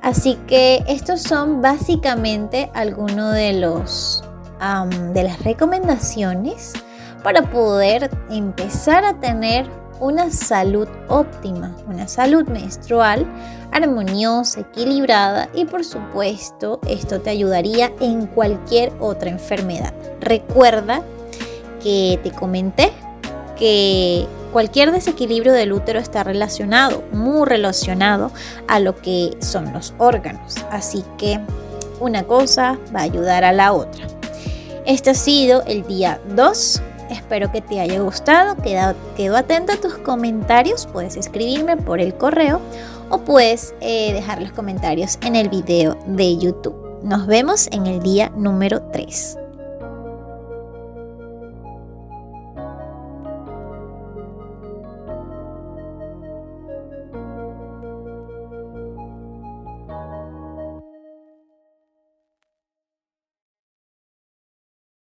Así 0.00 0.36
que 0.46 0.84
estos 0.86 1.22
son 1.22 1.62
básicamente 1.62 2.70
algunos 2.74 3.34
de 3.34 3.54
los 3.54 4.24
de 5.12 5.22
las 5.22 5.42
recomendaciones 5.42 6.72
para 7.22 7.42
poder 7.50 8.10
empezar 8.30 9.04
a 9.04 9.20
tener 9.20 9.68
una 10.00 10.30
salud 10.30 10.88
óptima, 11.08 11.74
una 11.88 12.08
salud 12.08 12.46
menstrual 12.48 13.26
armoniosa, 13.72 14.60
equilibrada 14.60 15.48
y 15.54 15.64
por 15.64 15.84
supuesto 15.84 16.80
esto 16.86 17.20
te 17.20 17.30
ayudaría 17.30 17.92
en 18.00 18.26
cualquier 18.26 18.92
otra 19.00 19.30
enfermedad. 19.30 19.92
Recuerda 20.20 21.02
que 21.82 22.18
te 22.22 22.30
comenté 22.30 22.92
que 23.58 24.26
cualquier 24.52 24.92
desequilibrio 24.92 25.52
del 25.52 25.72
útero 25.72 25.98
está 25.98 26.24
relacionado, 26.24 27.02
muy 27.12 27.46
relacionado 27.46 28.30
a 28.68 28.80
lo 28.80 28.96
que 28.96 29.36
son 29.40 29.72
los 29.72 29.94
órganos. 29.98 30.56
Así 30.70 31.04
que 31.18 31.40
una 32.00 32.24
cosa 32.24 32.78
va 32.94 33.00
a 33.00 33.04
ayudar 33.04 33.44
a 33.44 33.52
la 33.52 33.72
otra. 33.72 34.06
Este 34.86 35.10
ha 35.10 35.14
sido 35.14 35.62
el 35.66 35.86
día 35.86 36.20
2 36.34 36.82
Espero 37.10 37.50
que 37.52 37.60
te 37.60 37.80
haya 37.80 38.00
gustado. 38.00 38.56
Quedo, 38.62 39.36
atenta 39.36 39.74
a 39.74 39.80
tus 39.80 39.98
comentarios. 39.98 40.86
Puedes 40.86 41.16
escribirme 41.16 41.76
por 41.76 42.00
el 42.00 42.14
correo 42.14 42.60
o 43.10 43.18
puedes 43.18 43.74
eh, 43.80 44.12
dejar 44.12 44.40
los 44.40 44.52
comentarios 44.52 45.18
en 45.22 45.36
el 45.36 45.48
video 45.48 45.98
de 46.06 46.36
YouTube. 46.36 47.00
Nos 47.02 47.26
vemos 47.26 47.68
en 47.72 47.86
el 47.86 48.00
día 48.00 48.30
número 48.34 48.82
3. 48.92 49.43